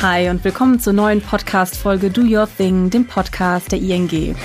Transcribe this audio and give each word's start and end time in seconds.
Hi 0.00 0.28
und 0.30 0.44
willkommen 0.44 0.78
zur 0.78 0.92
neuen 0.92 1.20
Podcast-Folge 1.20 2.10
Do 2.10 2.20
Your 2.20 2.48
Thing, 2.48 2.88
dem 2.88 3.04
Podcast 3.04 3.72
der 3.72 3.80
ING. 3.80 4.36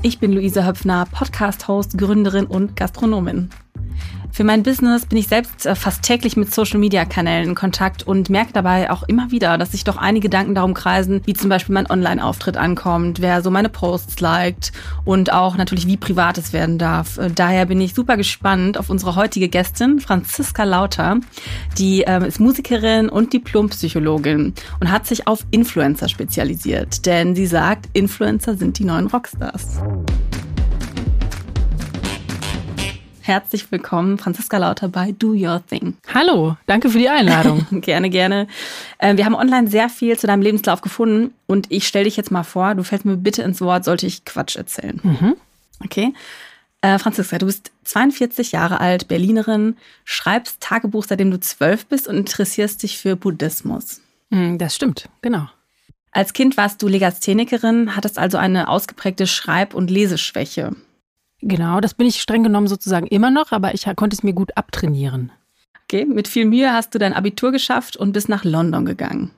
Ich 0.00 0.18
bin 0.18 0.32
Luisa 0.32 0.64
Höpfner, 0.64 1.04
Podcast-Host, 1.12 1.98
Gründerin 1.98 2.46
und 2.46 2.76
Gastronomin. 2.76 3.50
Für 4.36 4.44
mein 4.44 4.62
Business 4.62 5.06
bin 5.06 5.16
ich 5.16 5.28
selbst 5.28 5.64
äh, 5.64 5.74
fast 5.74 6.02
täglich 6.02 6.36
mit 6.36 6.52
Social-Media-Kanälen 6.52 7.48
in 7.48 7.54
Kontakt 7.54 8.02
und 8.02 8.28
merke 8.28 8.52
dabei 8.52 8.90
auch 8.90 9.02
immer 9.04 9.30
wieder, 9.30 9.56
dass 9.56 9.72
sich 9.72 9.82
doch 9.82 9.96
einige 9.96 10.28
Gedanken 10.28 10.54
darum 10.54 10.74
kreisen, 10.74 11.22
wie 11.24 11.32
zum 11.32 11.48
Beispiel 11.48 11.72
mein 11.72 11.90
Online-Auftritt 11.90 12.58
ankommt, 12.58 13.22
wer 13.22 13.40
so 13.40 13.50
meine 13.50 13.70
Posts 13.70 14.20
liked 14.20 14.72
und 15.06 15.32
auch 15.32 15.56
natürlich, 15.56 15.86
wie 15.86 15.96
privat 15.96 16.36
es 16.36 16.52
werden 16.52 16.76
darf. 16.76 17.16
Äh, 17.16 17.30
daher 17.34 17.64
bin 17.64 17.80
ich 17.80 17.94
super 17.94 18.18
gespannt 18.18 18.76
auf 18.76 18.90
unsere 18.90 19.16
heutige 19.16 19.48
Gästin, 19.48 20.00
Franziska 20.00 20.64
Lauter. 20.64 21.18
Die 21.78 22.02
äh, 22.02 22.28
ist 22.28 22.38
Musikerin 22.38 23.08
und 23.08 23.32
Diplompsychologin 23.32 24.52
und 24.80 24.90
hat 24.90 25.06
sich 25.06 25.26
auf 25.26 25.46
Influencer 25.50 26.10
spezialisiert, 26.10 27.06
denn 27.06 27.34
sie 27.34 27.46
sagt, 27.46 27.86
Influencer 27.94 28.54
sind 28.54 28.78
die 28.78 28.84
neuen 28.84 29.06
Rockstars. 29.06 29.80
Herzlich 33.26 33.72
willkommen, 33.72 34.18
Franziska 34.18 34.56
Lauter 34.56 34.86
bei 34.86 35.10
Do 35.10 35.32
Your 35.32 35.60
Thing. 35.66 35.96
Hallo, 36.14 36.56
danke 36.66 36.88
für 36.88 36.98
die 36.98 37.08
Einladung. 37.08 37.66
gerne, 37.80 38.08
gerne. 38.08 38.46
Äh, 38.98 39.16
wir 39.16 39.24
haben 39.24 39.34
online 39.34 39.66
sehr 39.66 39.88
viel 39.88 40.16
zu 40.16 40.28
deinem 40.28 40.42
Lebenslauf 40.42 40.80
gefunden 40.80 41.34
und 41.46 41.66
ich 41.72 41.88
stelle 41.88 42.04
dich 42.04 42.16
jetzt 42.16 42.30
mal 42.30 42.44
vor, 42.44 42.76
du 42.76 42.84
fällst 42.84 43.04
mir 43.04 43.16
bitte 43.16 43.42
ins 43.42 43.60
Wort, 43.60 43.84
sollte 43.84 44.06
ich 44.06 44.24
Quatsch 44.24 44.54
erzählen. 44.54 45.00
Mhm. 45.02 45.34
Okay. 45.84 46.14
Äh, 46.82 47.00
Franziska, 47.00 47.38
du 47.38 47.46
bist 47.46 47.72
42 47.82 48.52
Jahre 48.52 48.78
alt, 48.80 49.08
Berlinerin, 49.08 49.76
schreibst 50.04 50.60
Tagebuch, 50.60 51.06
seitdem 51.08 51.32
du 51.32 51.40
zwölf 51.40 51.86
bist 51.86 52.06
und 52.06 52.16
interessierst 52.16 52.84
dich 52.84 52.96
für 52.96 53.16
Buddhismus. 53.16 54.02
Hm, 54.30 54.56
das 54.56 54.76
stimmt, 54.76 55.08
genau. 55.20 55.48
Als 56.12 56.32
Kind 56.32 56.56
warst 56.56 56.80
du 56.80 56.86
Legasthenikerin, 56.86 57.96
hattest 57.96 58.20
also 58.20 58.38
eine 58.38 58.68
ausgeprägte 58.68 59.26
Schreib- 59.26 59.74
und 59.74 59.90
Leseschwäche. 59.90 60.76
Genau, 61.40 61.80
das 61.80 61.94
bin 61.94 62.06
ich 62.06 62.20
streng 62.20 62.42
genommen 62.42 62.66
sozusagen 62.66 63.06
immer 63.06 63.30
noch, 63.30 63.52
aber 63.52 63.74
ich 63.74 63.86
konnte 63.96 64.14
es 64.14 64.22
mir 64.22 64.32
gut 64.32 64.56
abtrainieren. 64.56 65.32
Okay, 65.84 66.04
mit 66.04 66.26
viel 66.28 66.46
Mühe 66.46 66.72
hast 66.72 66.94
du 66.94 66.98
dein 66.98 67.12
Abitur 67.12 67.52
geschafft 67.52 67.96
und 67.96 68.12
bist 68.12 68.28
nach 68.28 68.44
London 68.44 68.84
gegangen. 68.84 69.30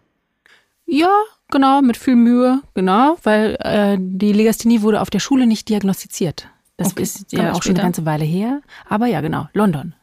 Ja, 0.86 1.10
genau, 1.50 1.82
mit 1.82 1.98
viel 1.98 2.16
Mühe, 2.16 2.62
genau, 2.72 3.18
weil 3.22 3.56
äh, 3.60 3.98
die 4.00 4.32
Legasthenie 4.32 4.80
wurde 4.80 5.02
auf 5.02 5.10
der 5.10 5.18
Schule 5.18 5.46
nicht 5.46 5.68
diagnostiziert. 5.68 6.48
Das 6.78 6.92
okay, 6.92 7.02
ist 7.02 7.32
ja 7.32 7.52
auch 7.52 7.62
schon 7.62 7.74
eine 7.74 7.82
ganze 7.82 8.06
Weile 8.06 8.24
her. 8.24 8.62
Aber 8.88 9.06
ja, 9.06 9.20
genau, 9.20 9.48
London. 9.52 9.94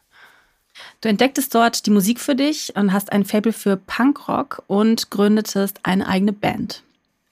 Du 1.00 1.08
entdecktest 1.08 1.54
dort 1.54 1.86
die 1.86 1.90
Musik 1.90 2.20
für 2.20 2.36
dich 2.36 2.76
und 2.76 2.92
hast 2.92 3.10
ein 3.10 3.24
Fable 3.24 3.52
für 3.52 3.76
Punkrock 3.76 4.62
und 4.66 5.10
gründetest 5.10 5.80
eine 5.82 6.06
eigene 6.06 6.32
Band. 6.32 6.82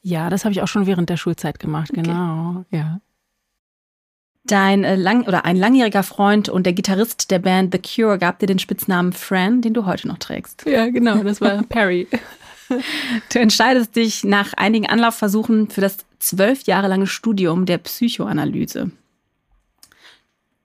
Ja, 0.03 0.31
das 0.31 0.45
habe 0.45 0.53
ich 0.53 0.63
auch 0.63 0.69
schon 0.69 0.87
während 0.87 1.09
der 1.11 1.17
Schulzeit 1.17 1.59
gemacht, 1.59 1.91
genau. 1.93 2.65
Okay. 2.69 2.79
Ja. 2.79 3.01
Dein 4.47 4.85
äh, 4.85 4.97
lang 4.97 5.27
oder 5.27 5.47
ein 5.47 5.57
langjähriger 5.57 6.03
Freund 6.03 6.51
und 6.51 6.65
der 6.67 6.75
Gitarrist 6.75 7.31
der 7.31 7.39
Band 7.39 7.73
The 7.75 7.81
Cure 7.81 8.19
gab 8.19 8.39
dir 8.39 8.47
den 8.47 8.59
Spitznamen 8.59 9.13
Fran, 9.15 9.63
den 9.63 9.73
du 9.73 9.87
heute 9.87 10.07
noch 10.07 10.19
trägst. 10.19 10.65
Ja, 10.67 10.91
genau, 10.91 11.23
das 11.23 11.41
war 11.41 11.63
Perry. 11.69 12.07
Du 13.33 13.39
entscheidest 13.39 13.97
dich 13.97 14.25
nach 14.25 14.53
einigen 14.55 14.87
Anlaufversuchen 14.87 15.71
für 15.71 15.81
das 15.81 15.99
zwölf 16.19 16.63
Jahre 16.65 16.89
lange 16.89 17.07
Studium 17.07 17.67
der 17.67 17.79
Psychoanalyse. 17.79 18.91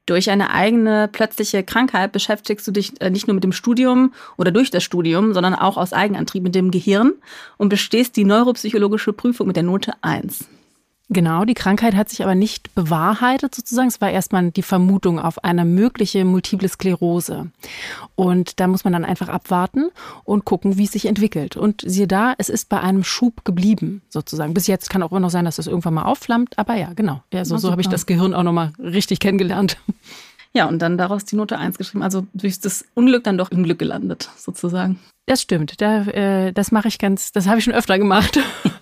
Durch 0.05 0.31
eine 0.31 0.51
eigene 0.51 1.07
plötzliche 1.07 1.63
Krankheit 1.63 2.11
beschäftigst 2.11 2.67
du 2.67 2.71
dich 2.71 2.99
äh, 2.99 3.11
nicht 3.11 3.27
nur 3.27 3.35
mit 3.35 3.43
dem 3.43 3.51
Studium 3.51 4.13
oder 4.37 4.51
durch 4.51 4.71
das 4.71 4.83
Studium, 4.83 5.33
sondern 5.33 5.53
auch 5.53 5.77
aus 5.77 5.93
Eigenantrieb 5.93 6.41
mit 6.41 6.55
dem 6.55 6.71
Gehirn 6.71 7.13
und 7.57 7.69
bestehst 7.69 8.17
die 8.17 8.25
neuropsychologische 8.25 9.13
Prüfung 9.13 9.47
mit 9.47 9.55
der 9.55 9.63
Note 9.63 9.93
1. 10.01 10.49
Genau, 11.11 11.43
die 11.43 11.55
Krankheit 11.55 11.95
hat 11.95 12.07
sich 12.09 12.21
aber 12.21 12.35
nicht 12.35 12.75
bewahrheitet 12.75 13.55
sozusagen. 13.55 13.87
Es 13.87 13.99
war 13.99 14.11
erstmal 14.11 14.51
die 14.51 14.61
Vermutung 14.61 15.19
auf 15.19 15.43
eine 15.43 15.65
mögliche 15.65 16.23
multiple 16.23 16.69
Sklerose. 16.69 17.49
Und 18.13 18.59
da 18.59 18.67
muss 18.67 18.83
man 18.83 18.93
dann 18.93 19.05
einfach 19.05 19.27
abwarten 19.27 19.89
und 20.23 20.45
gucken, 20.45 20.77
wie 20.77 20.83
es 20.83 20.91
sich 20.91 21.07
entwickelt. 21.07 21.57
Und 21.57 21.81
siehe 21.83 22.07
da, 22.07 22.35
es 22.37 22.49
ist 22.49 22.69
bei 22.69 22.79
einem 22.79 23.03
Schub 23.03 23.43
geblieben 23.43 24.03
sozusagen. 24.09 24.53
Bis 24.53 24.67
jetzt 24.67 24.91
kann 24.91 25.01
auch 25.01 25.09
immer 25.09 25.19
noch 25.19 25.31
sein, 25.31 25.45
dass 25.45 25.57
es 25.57 25.65
irgendwann 25.65 25.95
mal 25.95 26.03
aufflammt. 26.03 26.59
Aber 26.59 26.75
ja, 26.75 26.93
genau. 26.93 27.23
Ja, 27.33 27.43
so, 27.43 27.57
so 27.57 27.71
habe 27.71 27.81
ich 27.81 27.89
das 27.89 28.05
Gehirn 28.05 28.35
auch 28.35 28.43
nochmal 28.43 28.71
richtig 28.77 29.19
kennengelernt. 29.19 29.77
Ja, 30.53 30.67
und 30.67 30.79
dann 30.79 30.97
daraus 30.97 31.25
die 31.25 31.35
Note 31.35 31.57
1 31.57 31.77
geschrieben. 31.77 32.03
Also 32.03 32.25
durch 32.33 32.59
das 32.59 32.85
Unglück 32.93 33.23
dann 33.23 33.37
doch 33.37 33.51
im 33.51 33.63
Glück 33.63 33.79
gelandet, 33.79 34.29
sozusagen. 34.37 34.99
Das 35.27 35.41
stimmt. 35.41 35.79
Da, 35.79 36.05
äh, 36.05 36.51
das 36.53 36.71
mache 36.71 36.87
ich 36.87 36.97
ganz, 36.97 37.31
das 37.31 37.47
habe 37.47 37.59
ich 37.59 37.63
schon 37.63 37.73
öfter 37.73 37.99
gemacht. 37.99 38.39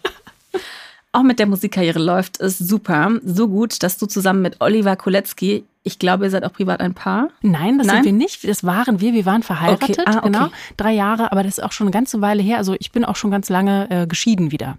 Auch 1.17 1.23
mit 1.23 1.39
der 1.39 1.47
Musikkarriere 1.47 1.97
läuft 1.97 2.39
es 2.39 2.59
super. 2.59 3.09
So 3.25 3.47
gut, 3.47 3.81
dass 3.81 3.97
du 3.97 4.05
zusammen 4.05 4.43
mit 4.43 4.61
Oliver 4.61 4.95
Kolecki, 4.95 5.63
ich 5.81 5.97
glaube, 5.97 6.25
ihr 6.25 6.29
seid 6.29 6.43
auch 6.43 6.53
privat 6.53 6.79
ein 6.79 6.93
Paar. 6.93 7.29
Nein, 7.41 7.79
das 7.79 7.87
Nein? 7.87 7.95
sind 7.95 8.05
wir 8.05 8.13
nicht. 8.13 8.47
Das 8.47 8.63
waren 8.63 9.01
wir. 9.01 9.13
Wir 9.13 9.25
waren 9.25 9.41
verheiratet, 9.41 9.97
okay. 9.97 10.03
ah, 10.05 10.17
okay. 10.17 10.29
genau. 10.29 10.49
Drei 10.77 10.93
Jahre, 10.93 11.31
aber 11.31 11.41
das 11.41 11.57
ist 11.57 11.63
auch 11.63 11.71
schon 11.71 11.87
eine 11.87 11.91
ganze 11.91 12.21
Weile 12.21 12.43
her. 12.43 12.57
Also 12.57 12.75
ich 12.77 12.91
bin 12.91 13.03
auch 13.03 13.15
schon 13.15 13.31
ganz 13.31 13.49
lange 13.49 13.89
äh, 13.89 14.05
geschieden 14.05 14.51
wieder. 14.51 14.77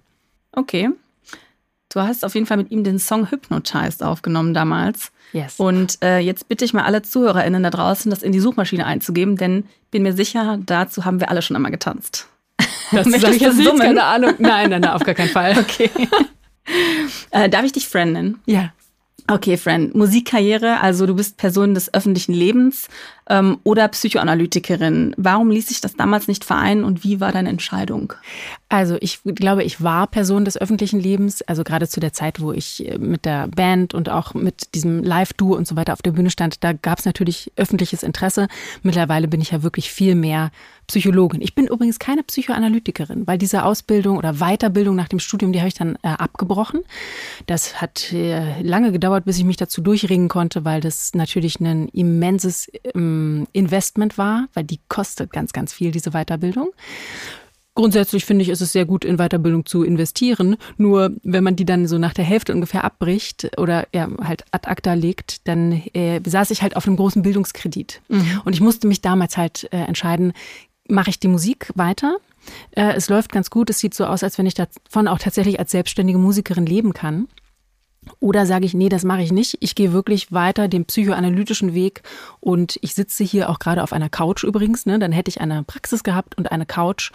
Okay. 0.53 0.91
Du 1.89 2.01
hast 2.01 2.25
auf 2.25 2.37
jeden 2.37 2.47
Fall 2.47 2.59
mit 2.59 2.71
ihm 2.71 2.85
den 2.85 3.01
Song 3.01 3.33
Hypnotized 3.33 4.05
aufgenommen 4.05 4.55
damals. 4.55 5.11
Yes. 5.33 5.59
Und 5.59 5.99
äh, 6.05 6.21
jetzt 6.21 6.47
bitte 6.47 6.65
ich 6.65 6.73
mal 6.73 6.85
alle 6.85 7.03
ZuhörerInnen 7.03 7.65
da 7.65 7.71
draußen, 7.71 8.11
das 8.11 8.23
in 8.23 8.31
die 8.31 8.39
Suchmaschine 8.39 8.87
einzugeben, 8.87 9.35
denn 9.35 9.65
bin 9.91 10.05
mir 10.05 10.13
sicher, 10.13 10.61
dazu 10.65 11.05
haben 11.05 11.19
wir 11.19 11.31
alle 11.31 11.43
schon 11.43 11.57
einmal 11.57 11.73
getanzt. 11.73 12.29
Das 12.93 13.07
sage 13.21 13.37
ich 13.37 13.43
jetzt 13.43 13.57
nicht, 13.57 13.79
keine 13.79 14.05
Ahnung. 14.05 14.35
Nein, 14.39 14.71
nein, 14.71 14.81
nein, 14.81 14.91
auf 14.93 15.05
gar 15.05 15.15
keinen 15.15 15.31
Fall. 15.31 15.57
Okay. 15.59 15.91
äh, 17.31 17.49
darf 17.49 17.65
ich 17.65 17.73
dich 17.73 17.89
Fran 17.89 18.13
nennen? 18.13 18.41
Ja. 18.47 18.73
Okay, 19.27 19.57
Fran. 19.59 19.91
Musikkarriere, 19.95 20.81
also 20.81 21.07
du 21.07 21.15
bist 21.15 21.37
Person 21.37 21.75
des 21.75 21.93
öffentlichen 21.93 22.33
Lebens 22.33 22.89
ähm, 23.29 23.59
oder 23.65 23.89
Psychoanalytikerin. 23.89 25.15
Warum 25.17 25.51
ließ 25.51 25.69
sich 25.69 25.81
das 25.81 25.97
damals 25.97 26.29
nicht 26.29 26.45
vereinen 26.45 26.85
und 26.85 27.05
wie 27.05 27.21
war 27.21 27.33
deine 27.33 27.49
Entscheidung? 27.49 28.13
Also 28.69 28.97
ich 29.01 29.21
glaube, 29.25 29.65
ich 29.65 29.83
war 29.83 30.07
Person 30.07 30.45
des 30.45 30.61
öffentlichen 30.61 31.01
Lebens, 31.01 31.43
also 31.43 31.65
gerade 31.65 31.89
zu 31.89 32.01
der 32.01 32.13
Zeit, 32.13 32.41
wo 32.41 32.53
ich 32.53 32.87
äh, 32.89 32.99
mit 32.99 33.25
der 33.25 33.49
Band 33.49 33.95
und 33.95 34.09
auch 34.09 34.35
mit 34.35 34.75
diesem 34.75 35.03
Live-Duo 35.03 35.57
und 35.57 35.67
so 35.67 35.77
weiter 35.77 35.93
auf 35.93 36.03
der 36.03 36.13
Bühne 36.13 36.31
stand, 36.31 36.63
da 36.65 36.73
gab 36.73 36.99
es 36.99 37.05
natürlich 37.05 37.53
öffentliches 37.57 38.03
Interesse. 38.03 38.49
Mittlerweile 38.83 39.29
bin 39.29 39.41
ich 39.41 39.51
ja 39.51 39.63
wirklich 39.63 39.91
viel 39.91 40.15
mehr 40.15 40.51
Psychologin. 40.87 41.43
Ich 41.43 41.55
bin 41.55 41.67
übrigens 41.67 41.99
keine 41.99 42.23
Psychoanalytikerin, 42.23 43.27
weil 43.27 43.37
diese 43.37 43.65
Ausbildung 43.65 44.17
oder 44.17 44.35
Weiterbildung 44.35 44.97
nach 44.97 45.09
dem 45.09 45.19
Studium, 45.19 45.53
die 45.53 45.59
habe 45.59 45.69
ich 45.69 45.75
dann 45.75 45.97
äh, 46.03 46.09
abgebrochen. 46.09 46.81
Das 47.47 47.83
hat 47.83 48.11
äh, 48.13 48.63
lange 48.63 48.91
gedauert, 48.91 49.27
bis 49.27 49.39
ich 49.39 49.45
mich 49.45 49.59
dazu 49.59 49.83
durchringen 49.83 50.29
konnte, 50.29 50.65
weil 50.65 50.81
das 50.81 51.13
natürlich 51.15 51.61
ein 51.61 51.89
immenses 51.89 52.71
ähm, 52.95 53.18
Investment 53.53 54.19
war, 54.19 54.49
weil 54.55 54.65
die 54.65 54.81
kostet 54.89 55.33
ganz, 55.33 55.53
ganz 55.53 55.73
viel, 55.73 55.91
diese 55.91 56.11
Weiterbildung. 56.11 56.71
Grundsätzlich 57.79 58.25
finde 58.25 58.43
ich, 58.43 58.49
ist 58.49 58.61
es 58.61 58.73
sehr 58.73 58.87
gut, 58.87 59.05
in 59.05 59.19
Weiterbildung 59.19 59.65
zu 59.65 59.85
investieren. 59.85 60.57
Nur 60.79 61.13
wenn 61.23 61.45
man 61.45 61.55
die 61.55 61.65
dann 61.65 61.87
so 61.87 61.97
nach 61.97 62.13
der 62.13 62.25
Hälfte 62.25 62.53
ungefähr 62.53 62.83
abbricht 62.83 63.57
oder 63.57 63.87
ja, 63.95 64.09
halt 64.21 64.45
ad 64.51 64.69
acta 64.69 64.95
legt, 64.95 65.47
dann 65.47 65.71
äh, 65.95 66.21
saß 66.27 66.51
ich 66.51 66.63
halt 66.63 66.75
auf 66.75 66.89
einem 66.89 66.97
großen 66.97 67.23
Bildungskredit. 67.23 68.01
Mhm. 68.09 68.41
Und 68.45 68.55
ich 68.55 68.61
musste 68.61 68.89
mich 68.89 69.01
damals 69.01 69.37
halt 69.37 69.69
äh, 69.73 69.77
entscheiden, 69.77 70.33
mache 70.89 71.11
ich 71.11 71.21
die 71.21 71.29
Musik 71.29 71.71
weiter. 71.77 72.17
Äh, 72.73 72.95
es 72.95 73.09
läuft 73.09 73.31
ganz 73.31 73.49
gut. 73.49 73.71
Es 73.71 73.79
sieht 73.79 73.95
so 73.95 74.07
aus, 74.07 74.25
als 74.25 74.39
wenn 74.39 74.47
ich 74.47 74.55
davon 74.55 75.07
auch 75.07 75.21
tatsächlich 75.21 75.61
als 75.61 75.71
selbstständige 75.71 76.19
Musikerin 76.19 76.67
leben 76.67 76.93
kann. 76.95 77.29
Oder 78.21 78.47
sage 78.47 78.65
ich, 78.65 78.75
nee, 78.75 78.89
das 78.89 79.05
mache 79.05 79.23
ich 79.23 79.33
nicht. 79.33 79.59
Ich 79.61 79.75
gehe 79.75 79.93
wirklich 79.93 80.33
weiter 80.33 80.69
den 80.69 80.85
psychoanalytischen 80.87 81.75
Weg 81.75 82.03
und 82.41 82.79
ich 82.83 82.95
sitze 82.95 83.25
hier 83.25 83.51
auch 83.51 83.59
gerade 83.59 83.83
auf 83.83 83.93
einer 83.93 84.09
Couch 84.09 84.45
übrigens. 84.45 84.87
Ne? 84.87 84.99
Dann 84.99 85.13
hätte 85.13 85.29
ich 85.29 85.41
eine 85.41 85.63
Praxis 85.65 86.03
gehabt 86.03 86.37
und 86.37 86.51
eine 86.51 86.67
Couch. 86.67 87.11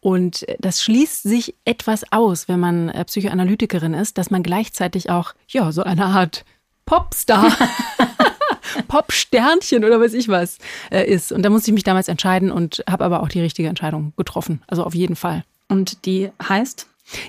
Und 0.00 0.46
das 0.58 0.82
schließt 0.82 1.22
sich 1.22 1.54
etwas 1.64 2.12
aus, 2.12 2.48
wenn 2.48 2.60
man 2.60 2.88
äh, 2.88 3.04
Psychoanalytikerin 3.04 3.94
ist, 3.94 4.16
dass 4.16 4.30
man 4.30 4.42
gleichzeitig 4.42 5.10
auch, 5.10 5.34
ja, 5.48 5.70
so 5.72 5.82
eine 5.82 6.06
Art 6.06 6.44
Popstar 6.86 7.52
Pop-Sternchen 8.88 9.84
oder 9.84 10.00
weiß 10.00 10.14
ich 10.14 10.28
was 10.28 10.58
äh, 10.90 11.04
ist. 11.04 11.32
Und 11.32 11.42
da 11.42 11.50
musste 11.50 11.70
ich 11.70 11.74
mich 11.74 11.84
damals 11.84 12.08
entscheiden 12.08 12.50
und 12.50 12.82
habe 12.88 13.04
aber 13.04 13.22
auch 13.22 13.28
die 13.28 13.40
richtige 13.40 13.68
Entscheidung 13.68 14.12
getroffen. 14.16 14.62
Also 14.66 14.84
auf 14.84 14.94
jeden 14.94 15.16
Fall. 15.16 15.44
Und 15.68 16.06
die 16.06 16.30
heißt? 16.42 16.86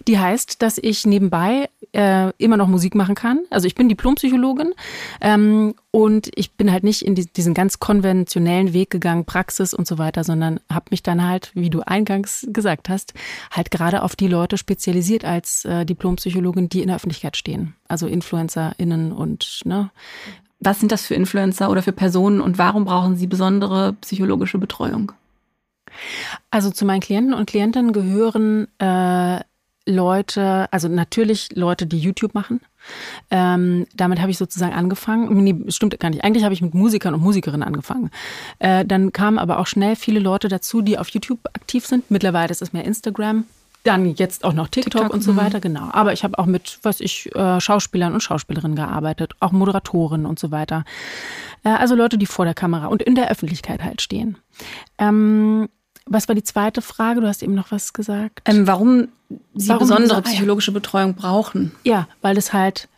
Die 0.07 0.19
heißt, 0.19 0.61
dass 0.61 0.77
ich 0.77 1.05
nebenbei 1.05 1.69
äh, 1.93 2.31
immer 2.37 2.57
noch 2.57 2.67
Musik 2.67 2.95
machen 2.95 3.15
kann. 3.15 3.41
Also 3.49 3.67
ich 3.67 3.75
bin 3.75 3.89
Diplompsychologin 3.89 4.73
ähm, 5.21 5.73
und 5.91 6.29
ich 6.35 6.51
bin 6.51 6.71
halt 6.71 6.83
nicht 6.83 7.01
in 7.01 7.15
die, 7.15 7.25
diesen 7.25 7.53
ganz 7.53 7.79
konventionellen 7.79 8.73
Weg 8.73 8.89
gegangen, 8.89 9.25
Praxis 9.25 9.73
und 9.73 9.87
so 9.87 9.97
weiter, 9.97 10.23
sondern 10.23 10.59
habe 10.71 10.87
mich 10.91 11.03
dann 11.03 11.25
halt, 11.25 11.51
wie 11.53 11.69
du 11.69 11.81
eingangs 11.81 12.47
gesagt 12.49 12.89
hast, 12.89 13.13
halt 13.51 13.71
gerade 13.71 14.03
auf 14.03 14.15
die 14.15 14.27
Leute 14.27 14.57
spezialisiert 14.57 15.25
als 15.25 15.65
äh, 15.65 15.85
Diplompsychologin, 15.85 16.69
die 16.69 16.81
in 16.81 16.87
der 16.87 16.97
Öffentlichkeit 16.97 17.37
stehen. 17.37 17.75
Also 17.87 18.07
InfluencerInnen 18.07 19.11
und 19.11 19.61
ne, 19.65 19.89
was 20.59 20.79
sind 20.79 20.91
das 20.91 21.05
für 21.05 21.15
Influencer 21.15 21.69
oder 21.69 21.81
für 21.81 21.93
Personen 21.93 22.41
und 22.41 22.57
warum 22.57 22.85
brauchen 22.85 23.15
sie 23.15 23.27
besondere 23.27 23.93
psychologische 24.01 24.57
Betreuung? 24.57 25.13
Also 26.51 26.69
zu 26.69 26.85
meinen 26.85 26.99
Klienten 26.99 27.33
und 27.33 27.49
Klientinnen 27.49 27.93
gehören 27.93 28.67
äh, 28.79 29.39
Leute, 29.85 30.67
also 30.71 30.87
natürlich 30.87 31.49
Leute, 31.55 31.85
die 31.87 31.99
YouTube 31.99 32.33
machen. 32.33 32.61
Ähm, 33.31 33.85
damit 33.93 34.19
habe 34.19 34.31
ich 34.31 34.37
sozusagen 34.37 34.73
angefangen. 34.73 35.43
Nee, 35.43 35.55
stimmt 35.69 35.99
gar 35.99 36.09
nicht. 36.09 36.23
Eigentlich 36.23 36.43
habe 36.43 36.53
ich 36.53 36.61
mit 36.61 36.73
Musikern 36.73 37.13
und 37.13 37.21
Musikerinnen 37.21 37.63
angefangen. 37.63 38.09
Äh, 38.59 38.85
dann 38.85 39.13
kamen 39.13 39.39
aber 39.39 39.59
auch 39.59 39.67
schnell 39.67 39.95
viele 39.95 40.19
Leute 40.19 40.47
dazu, 40.47 40.81
die 40.81 40.97
auf 40.97 41.09
YouTube 41.09 41.39
aktiv 41.53 41.85
sind. 41.85 42.09
Mittlerweile 42.11 42.51
ist 42.51 42.61
es 42.61 42.73
mehr 42.73 42.85
Instagram. 42.85 43.45
Dann 43.83 44.13
jetzt 44.15 44.43
auch 44.43 44.53
noch 44.53 44.67
TikTok, 44.67 44.91
TikTok 44.91 45.13
und 45.13 45.23
so 45.23 45.33
mhm. 45.33 45.37
weiter, 45.37 45.61
genau. 45.61 45.89
Aber 45.91 46.11
ich 46.11 46.23
habe 46.23 46.37
auch 46.37 46.45
mit, 46.45 46.79
was 46.83 46.99
ich, 46.99 47.33
äh, 47.33 47.61
Schauspielern 47.61 48.13
und 48.13 48.21
Schauspielerinnen 48.21 48.75
gearbeitet, 48.75 49.33
auch 49.39 49.53
Moderatoren 49.53 50.25
und 50.25 50.37
so 50.37 50.51
weiter. 50.51 50.83
Äh, 51.63 51.69
also 51.69 51.95
Leute, 51.95 52.17
die 52.17 52.25
vor 52.25 52.43
der 52.43 52.53
Kamera 52.53 52.87
und 52.87 53.01
in 53.01 53.15
der 53.15 53.31
Öffentlichkeit 53.31 53.81
halt 53.83 54.01
stehen. 54.01 54.37
Ähm, 54.97 55.69
was 56.09 56.27
war 56.27 56.35
die 56.35 56.43
zweite 56.43 56.81
Frage? 56.81 57.21
Du 57.21 57.27
hast 57.27 57.43
eben 57.43 57.55
noch 57.55 57.71
was 57.71 57.93
gesagt. 57.93 58.41
Ähm, 58.45 58.67
warum 58.67 59.09
Sie 59.53 59.69
warum 59.69 59.87
besondere 59.87 60.21
psychologische 60.23 60.71
Betreuung 60.71 61.13
brauchen? 61.13 61.71
Ja, 61.83 62.07
weil 62.21 62.37
es 62.37 62.51
halt 62.51 62.89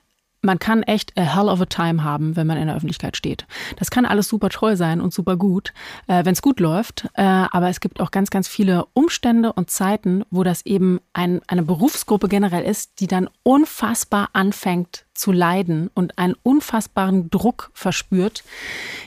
man 0.41 0.59
kann 0.59 0.83
echt 0.83 1.17
a 1.17 1.21
hell 1.21 1.49
of 1.49 1.61
a 1.61 1.65
time 1.65 2.03
haben, 2.03 2.35
wenn 2.35 2.47
man 2.47 2.57
in 2.57 2.67
der 2.67 2.75
Öffentlichkeit 2.75 3.15
steht. 3.15 3.45
Das 3.77 3.91
kann 3.91 4.05
alles 4.05 4.27
super 4.27 4.49
treu 4.49 4.75
sein 4.75 4.99
und 4.99 5.13
super 5.13 5.37
gut, 5.37 5.73
äh, 6.07 6.25
wenn 6.25 6.33
es 6.33 6.41
gut 6.41 6.59
läuft. 6.59 7.07
Äh, 7.13 7.21
aber 7.23 7.69
es 7.69 7.79
gibt 7.79 8.01
auch 8.01 8.11
ganz, 8.11 8.29
ganz 8.29 8.47
viele 8.47 8.85
Umstände 8.93 9.53
und 9.53 9.69
Zeiten, 9.69 10.23
wo 10.31 10.43
das 10.43 10.65
eben 10.65 10.99
ein, 11.13 11.41
eine 11.47 11.63
Berufsgruppe 11.63 12.27
generell 12.27 12.63
ist, 12.63 12.99
die 12.99 13.07
dann 13.07 13.29
unfassbar 13.43 14.29
anfängt 14.33 15.05
zu 15.21 15.31
leiden 15.31 15.91
und 15.93 16.17
einen 16.17 16.35
unfassbaren 16.41 17.29
Druck 17.29 17.69
verspürt. 17.75 18.43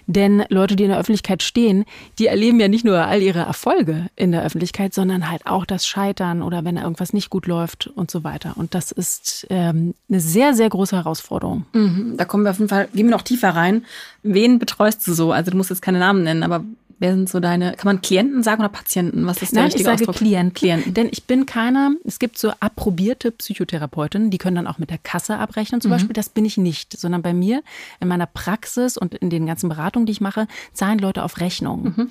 Denn 0.07 0.45
Leute, 0.49 0.77
die 0.77 0.85
in 0.85 0.91
der 0.91 0.99
Öffentlichkeit 0.99 1.43
stehen, 1.43 1.85
die 2.21 2.29
erleben 2.29 2.61
ja 2.61 2.69
nicht 2.69 2.85
nur 2.85 2.99
all 2.99 3.21
ihre 3.21 3.41
Erfolge 3.41 4.07
in 4.15 4.31
der 4.31 4.45
Öffentlichkeit, 4.45 4.95
sondern 4.95 5.29
halt 5.29 5.45
auch 5.47 5.67
das 5.67 5.87
Scheitern 5.87 6.41
oder 6.43 6.65
wenn 6.65 6.77
irgendwas 6.77 7.13
nicht 7.13 7.31
gut 7.31 7.47
läuft 7.47 7.89
und 7.89 8.13
so 8.13 8.23
weiter. 8.23 8.53
Und 8.57 8.75
das 8.77 8.93
ist 8.93 9.47
ähm, 9.51 9.95
eine 10.09 10.21
sehr, 10.21 10.55
sehr 10.55 10.69
große 10.69 10.95
Herausforderung. 10.95 11.67
Mhm, 11.73 12.15
da 12.17 12.25
kommen 12.25 12.45
wir 12.45 12.51
auf 12.51 12.59
jeden 12.59 12.69
Fall, 12.69 12.89
gehen 12.95 13.07
wir 13.07 13.17
noch 13.17 13.23
tiefer 13.23 13.51
rein. 13.51 13.85
Wen 14.23 14.61
betreust 14.61 15.05
du 15.09 15.15
so? 15.15 15.33
Also 15.33 15.51
du 15.51 15.57
musst 15.57 15.71
jetzt 15.71 15.83
keine 15.83 15.99
Namen 15.99 16.23
nennen, 16.23 16.45
aber 16.45 16.65
Wer 17.05 17.13
sind 17.13 17.29
so 17.29 17.39
deine, 17.39 17.73
kann 17.73 17.85
man 17.85 18.01
Klienten 18.01 18.43
sagen 18.43 18.63
oder 18.63 18.71
Patienten? 18.71 19.27
Was 19.27 19.43
ist 19.43 19.55
der 19.55 19.65
Nein, 19.65 19.73
ich 19.75 19.83
sage 19.83 19.97
Ausdruck? 19.97 20.17
Klienten, 20.17 20.55
Klienten. 20.55 20.95
Denn 20.95 21.11
ich 21.13 21.25
bin 21.25 21.45
keiner, 21.45 21.91
es 22.03 22.19
gibt 22.19 22.39
so 22.39 22.51
approbierte 22.61 23.31
Psychotherapeutinnen, 23.31 24.31
die 24.31 24.39
können 24.39 24.57
dann 24.57 24.67
auch 24.67 24.79
mit 24.79 24.89
der 24.89 24.97
Kasse 24.97 25.37
abrechnen 25.37 25.83
zum 25.83 25.91
mhm. 25.91 25.97
Beispiel. 25.97 26.15
Das 26.15 26.31
bin 26.31 26.47
ich 26.47 26.57
nicht, 26.57 26.99
sondern 26.99 27.21
bei 27.21 27.35
mir 27.35 27.63
in 28.01 28.09
meiner 28.09 28.25
Praxis 28.25 28.97
und 28.97 29.15
in 29.15 29.29
den 29.29 29.45
ganzen 29.45 29.69
Beratungen, 29.69 30.07
die 30.07 30.13
ich 30.13 30.23
mache, 30.23 30.49
zahlen 30.73 30.99
Leute 30.99 31.25
auf 31.25 31.41
Rechnung. 31.41 31.93
Mhm. 31.95 32.11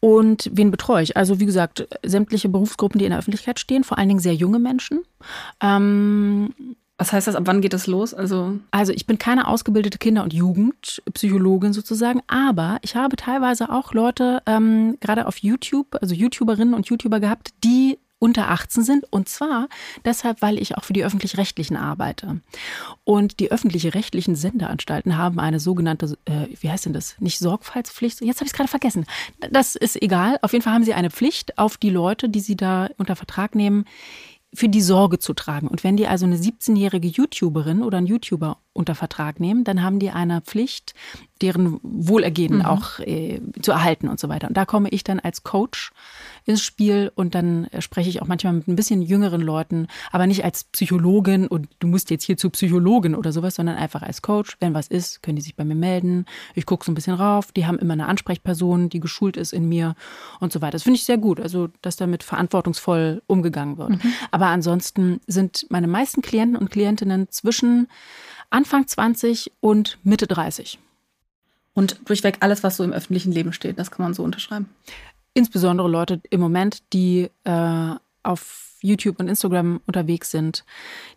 Und 0.00 0.50
wen 0.52 0.70
betreue 0.70 1.02
ich? 1.02 1.16
Also 1.16 1.40
wie 1.40 1.46
gesagt, 1.46 1.88
sämtliche 2.02 2.50
Berufsgruppen, 2.50 2.98
die 2.98 3.06
in 3.06 3.10
der 3.10 3.20
Öffentlichkeit 3.20 3.58
stehen, 3.58 3.84
vor 3.84 3.96
allen 3.96 4.08
Dingen 4.08 4.20
sehr 4.20 4.34
junge 4.34 4.58
Menschen. 4.58 5.00
Ähm, 5.62 6.52
was 6.96 7.12
heißt 7.12 7.26
das? 7.26 7.34
Ab 7.34 7.42
wann 7.46 7.60
geht 7.60 7.72
das 7.72 7.86
los? 7.86 8.14
Also, 8.14 8.58
also 8.70 8.92
ich 8.92 9.06
bin 9.06 9.18
keine 9.18 9.48
ausgebildete 9.48 9.98
Kinder- 9.98 10.22
und 10.22 10.32
Jugendpsychologin 10.32 11.72
sozusagen, 11.72 12.22
aber 12.28 12.78
ich 12.82 12.94
habe 12.94 13.16
teilweise 13.16 13.70
auch 13.70 13.92
Leute 13.94 14.42
ähm, 14.46 14.96
gerade 15.00 15.26
auf 15.26 15.38
YouTube, 15.38 15.96
also 16.00 16.14
YouTuberinnen 16.14 16.74
und 16.74 16.86
YouTuber 16.88 17.18
gehabt, 17.18 17.50
die 17.64 17.98
unter 18.24 18.48
18 18.48 18.82
sind. 18.84 19.12
Und 19.12 19.28
zwar 19.28 19.68
deshalb, 20.04 20.40
weil 20.40 20.58
ich 20.58 20.76
auch 20.76 20.84
für 20.84 20.94
die 20.94 21.04
öffentlich-rechtlichen 21.04 21.76
arbeite. 21.76 22.40
Und 23.04 23.38
die 23.38 23.50
öffentlich-rechtlichen 23.50 24.34
Sendeanstalten 24.34 25.18
haben 25.18 25.38
eine 25.38 25.60
sogenannte, 25.60 26.16
äh, 26.24 26.46
wie 26.58 26.70
heißt 26.70 26.86
denn 26.86 26.94
das? 26.94 27.16
Nicht 27.20 27.38
Sorgfaltspflicht. 27.38 28.22
Jetzt 28.22 28.36
habe 28.36 28.46
ich 28.46 28.52
es 28.52 28.56
gerade 28.56 28.70
vergessen. 28.70 29.04
Das 29.50 29.76
ist 29.76 30.00
egal. 30.00 30.38
Auf 30.40 30.52
jeden 30.52 30.62
Fall 30.62 30.72
haben 30.72 30.84
sie 30.84 30.94
eine 30.94 31.10
Pflicht 31.10 31.58
auf 31.58 31.76
die 31.76 31.90
Leute, 31.90 32.30
die 32.30 32.40
sie 32.40 32.56
da 32.56 32.88
unter 32.96 33.14
Vertrag 33.14 33.54
nehmen, 33.54 33.84
für 34.54 34.68
die 34.68 34.82
Sorge 34.82 35.18
zu 35.18 35.34
tragen. 35.34 35.68
Und 35.68 35.84
wenn 35.84 35.96
die 35.96 36.06
also 36.06 36.26
eine 36.26 36.36
17-jährige 36.36 37.08
YouTuberin 37.08 37.82
oder 37.82 37.98
einen 37.98 38.06
YouTuber 38.06 38.58
unter 38.74 38.94
Vertrag 38.94 39.40
nehmen, 39.40 39.64
dann 39.64 39.82
haben 39.82 39.98
die 39.98 40.10
eine 40.10 40.42
Pflicht, 40.42 40.94
deren 41.40 41.80
Wohlergehen 41.82 42.58
mhm. 42.58 42.64
auch 42.64 42.98
äh, 43.00 43.40
zu 43.60 43.72
erhalten 43.72 44.08
und 44.08 44.20
so 44.20 44.28
weiter. 44.28 44.48
Und 44.48 44.56
da 44.56 44.64
komme 44.64 44.88
ich 44.90 45.04
dann 45.04 45.20
als 45.20 45.42
Coach 45.42 45.92
ins 46.44 46.62
Spiel 46.62 47.10
und 47.14 47.34
dann 47.34 47.68
spreche 47.78 48.08
ich 48.10 48.20
auch 48.20 48.26
manchmal 48.26 48.52
mit 48.52 48.68
ein 48.68 48.76
bisschen 48.76 49.02
jüngeren 49.02 49.40
Leuten, 49.40 49.88
aber 50.12 50.26
nicht 50.26 50.44
als 50.44 50.64
Psychologin 50.64 51.46
und 51.46 51.68
du 51.78 51.86
musst 51.86 52.10
jetzt 52.10 52.24
hier 52.24 52.36
zu 52.36 52.50
Psychologin 52.50 53.14
oder 53.14 53.32
sowas, 53.32 53.54
sondern 53.54 53.76
einfach 53.76 54.02
als 54.02 54.22
Coach. 54.22 54.56
Wenn 54.60 54.74
was 54.74 54.88
ist, 54.88 55.22
können 55.22 55.36
die 55.36 55.42
sich 55.42 55.56
bei 55.56 55.64
mir 55.64 55.74
melden. 55.74 56.26
Ich 56.54 56.66
gucke 56.66 56.84
so 56.84 56.92
ein 56.92 56.94
bisschen 56.94 57.14
rauf. 57.14 57.52
Die 57.52 57.66
haben 57.66 57.78
immer 57.78 57.94
eine 57.94 58.06
Ansprechperson, 58.06 58.88
die 58.88 59.00
geschult 59.00 59.36
ist 59.36 59.52
in 59.52 59.68
mir 59.68 59.94
und 60.40 60.52
so 60.52 60.60
weiter. 60.60 60.72
Das 60.72 60.82
finde 60.82 60.98
ich 60.98 61.04
sehr 61.04 61.18
gut, 61.18 61.40
also 61.40 61.68
dass 61.82 61.96
damit 61.96 62.22
verantwortungsvoll 62.22 63.22
umgegangen 63.26 63.78
wird. 63.78 63.90
Mhm. 63.90 64.12
Aber 64.30 64.46
ansonsten 64.46 65.20
sind 65.26 65.66
meine 65.70 65.88
meisten 65.88 66.22
Klienten 66.22 66.56
und 66.56 66.70
Klientinnen 66.70 67.28
zwischen 67.30 67.88
Anfang 68.50 68.86
20 68.86 69.52
und 69.60 69.98
Mitte 70.02 70.26
30. 70.26 70.78
Und 71.74 71.98
durchweg 72.08 72.38
alles, 72.40 72.62
was 72.62 72.76
so 72.76 72.84
im 72.84 72.92
öffentlichen 72.92 73.32
Leben 73.32 73.52
steht, 73.52 73.78
das 73.78 73.90
kann 73.90 74.04
man 74.04 74.14
so 74.14 74.22
unterschreiben. 74.22 74.68
Insbesondere 75.34 75.88
Leute 75.88 76.20
im 76.30 76.40
Moment, 76.40 76.82
die 76.92 77.30
äh, 77.42 77.94
auf 78.22 78.76
YouTube 78.80 79.18
und 79.18 79.28
Instagram 79.28 79.80
unterwegs 79.86 80.30
sind. 80.30 80.64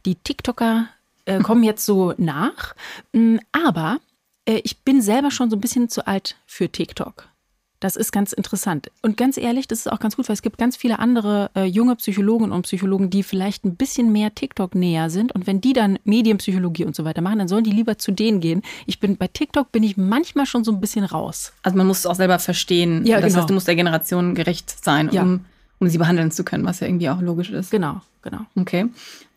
Die 0.06 0.16
TikToker 0.16 0.88
äh, 1.26 1.40
kommen 1.44 1.64
jetzt 1.64 1.86
so 1.86 2.14
nach. 2.18 2.76
Mm, 3.14 3.38
aber 3.52 4.00
äh, 4.46 4.62
ich 4.64 4.80
bin 4.80 5.02
selber 5.02 5.30
schon 5.30 5.50
so 5.50 5.58
ein 5.58 5.62
bisschen 5.62 5.90
zu 5.90 6.08
alt 6.08 6.38
für 6.48 6.70
TikTok. 6.70 7.30
Das 7.80 7.96
ist 7.96 8.12
ganz 8.12 8.34
interessant. 8.34 8.90
Und 9.04 9.18
ganz 9.18 9.38
ehrlich, 9.38 9.68
das 9.68 9.80
ist 9.80 9.92
auch 9.92 10.00
ganz 10.00 10.16
gut, 10.16 10.28
weil 10.28 10.34
es 10.34 10.42
gibt 10.42 10.58
ganz 10.58 10.76
viele 10.76 10.98
andere 10.98 11.52
äh, 11.56 11.66
junge 11.66 11.96
Psychologen 11.96 12.52
und 12.52 12.64
Psychologen, 12.64 13.12
die 13.12 13.22
vielleicht 13.22 13.66
ein 13.66 13.76
bisschen 13.76 14.12
mehr 14.12 14.34
TikTok 14.34 14.74
näher 14.74 15.12
sind. 15.12 15.32
Und 15.32 15.46
wenn 15.46 15.62
die 15.62 15.74
dann 15.74 16.00
Medienpsychologie 16.04 16.86
und 16.86 16.96
so 16.96 17.06
weiter 17.06 17.22
machen, 17.22 17.38
dann 17.38 17.48
sollen 17.48 17.64
die 17.64 17.72
lieber 17.72 18.00
zu 18.00 18.12
denen 18.12 18.40
gehen. 18.40 18.64
Ich 18.88 19.00
bin 19.00 19.18
bei 19.18 19.28
TikTok 19.28 19.72
bin 19.72 19.84
ich 19.84 19.96
manchmal 19.96 20.48
schon 20.48 20.64
so 20.64 20.72
ein 20.72 20.82
bisschen 20.82 21.06
raus. 21.06 21.54
Also 21.62 21.78
man 21.78 21.86
muss 21.86 22.00
es 22.00 22.06
auch 22.08 22.16
selber 22.16 22.40
verstehen. 22.40 23.06
Ja, 23.06 23.22
das 23.22 23.34
genau. 23.34 23.42
heißt, 23.42 23.50
du 23.50 23.54
musst 23.54 23.68
der 23.68 23.76
Generation 23.76 24.34
gerecht 24.34 24.84
sein, 24.84 25.10
ja. 25.12 25.22
um, 25.22 25.46
um 25.80 25.88
sie 25.88 26.00
behandeln 26.00 26.32
zu 26.32 26.44
können, 26.44 26.66
was 26.66 26.80
ja 26.80 26.88
irgendwie 26.88 27.10
auch 27.10 27.22
logisch 27.22 27.52
ist. 27.52 27.70
Genau, 27.70 28.02
genau. 28.24 28.40
Okay. 28.56 28.88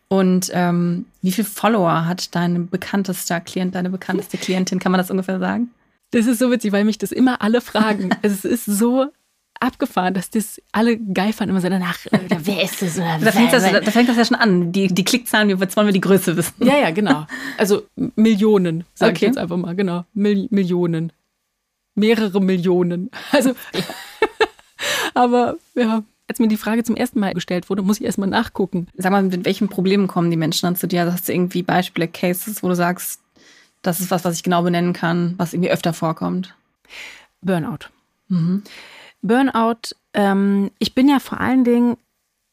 Und 0.07 0.49
ähm, 0.53 1.05
wie 1.21 1.31
viele 1.31 1.47
Follower 1.47 2.05
hat 2.05 2.35
dein 2.35 2.69
bekanntester 2.69 3.39
Klient, 3.39 3.75
deine 3.75 3.91
bekannteste 3.91 4.37
Klientin? 4.37 4.79
Kann 4.79 4.91
man 4.91 4.99
das 4.99 5.11
ungefähr 5.11 5.39
sagen? 5.39 5.69
Das 6.11 6.27
ist 6.27 6.39
so 6.39 6.51
witzig, 6.51 6.71
weil 6.71 6.83
mich 6.83 6.97
das 6.97 7.11
immer 7.11 7.41
alle 7.41 7.61
fragen. 7.61 8.09
es 8.21 8.45
ist 8.45 8.65
so 8.65 9.07
abgefahren, 9.59 10.13
dass 10.13 10.29
das 10.29 10.61
alle 10.71 10.97
geil 10.97 11.33
fanden, 11.33 11.51
immer 11.51 11.61
so 11.61 11.69
danach, 11.69 12.05
äh, 12.07 12.19
wer 12.39 12.63
ist 12.63 12.81
das? 12.81 12.97
Oder 12.97 13.19
da, 13.19 13.31
fängt 13.31 13.53
das 13.53 13.63
da 13.63 13.91
fängt 13.91 14.09
das 14.09 14.17
ja 14.17 14.25
schon 14.25 14.37
an. 14.37 14.71
Die, 14.71 14.87
die 14.87 15.03
Klickzahlen, 15.03 15.49
jetzt 15.49 15.77
wollen 15.77 15.87
wir 15.87 15.93
die 15.93 16.01
Größe 16.01 16.35
wissen. 16.35 16.65
Ja, 16.65 16.77
ja, 16.77 16.91
genau. 16.91 17.25
Also 17.57 17.83
Millionen, 18.15 18.85
sage 18.93 19.11
okay. 19.11 19.17
ich 19.17 19.21
jetzt 19.21 19.37
einfach 19.37 19.57
mal, 19.57 19.75
genau. 19.75 20.05
Mil 20.13 20.47
Millionen. 20.49 21.13
Mehrere 21.95 22.41
Millionen. 22.41 23.09
Also, 23.31 23.53
aber 25.13 25.57
ja, 25.75 26.03
als 26.27 26.39
mir 26.39 26.47
die 26.47 26.57
Frage 26.57 26.83
zum 26.83 26.95
ersten 26.95 27.19
Mal 27.19 27.33
gestellt 27.33 27.69
wurde, 27.69 27.83
muss 27.83 27.99
ich 27.99 28.05
erstmal 28.05 28.29
nachgucken. 28.29 28.87
Sag 28.95 29.11
mal, 29.11 29.21
mit 29.21 29.45
welchen 29.45 29.67
Problemen 29.67 30.07
kommen 30.07 30.31
die 30.31 30.37
Menschen 30.37 30.65
dann 30.65 30.75
zu 30.75 30.87
dir? 30.87 31.01
Also 31.01 31.13
hast 31.13 31.27
du 31.27 31.33
irgendwie 31.33 31.61
Beispiele, 31.61 32.07
Cases, 32.07 32.63
wo 32.63 32.67
du 32.67 32.75
sagst, 32.75 33.20
das 33.81 33.99
ist 33.99 34.11
was, 34.11 34.25
was 34.25 34.35
ich 34.35 34.43
genau 34.43 34.61
benennen 34.61 34.93
kann, 34.93 35.33
was 35.37 35.53
irgendwie 35.53 35.71
öfter 35.71 35.93
vorkommt. 35.93 36.55
Burnout. 37.41 37.89
Mhm. 38.27 38.63
Burnout, 39.21 39.95
ähm, 40.13 40.71
ich 40.79 40.95
bin 40.95 41.07
ja 41.07 41.19
vor 41.19 41.39
allen 41.39 41.63
Dingen, 41.63 41.97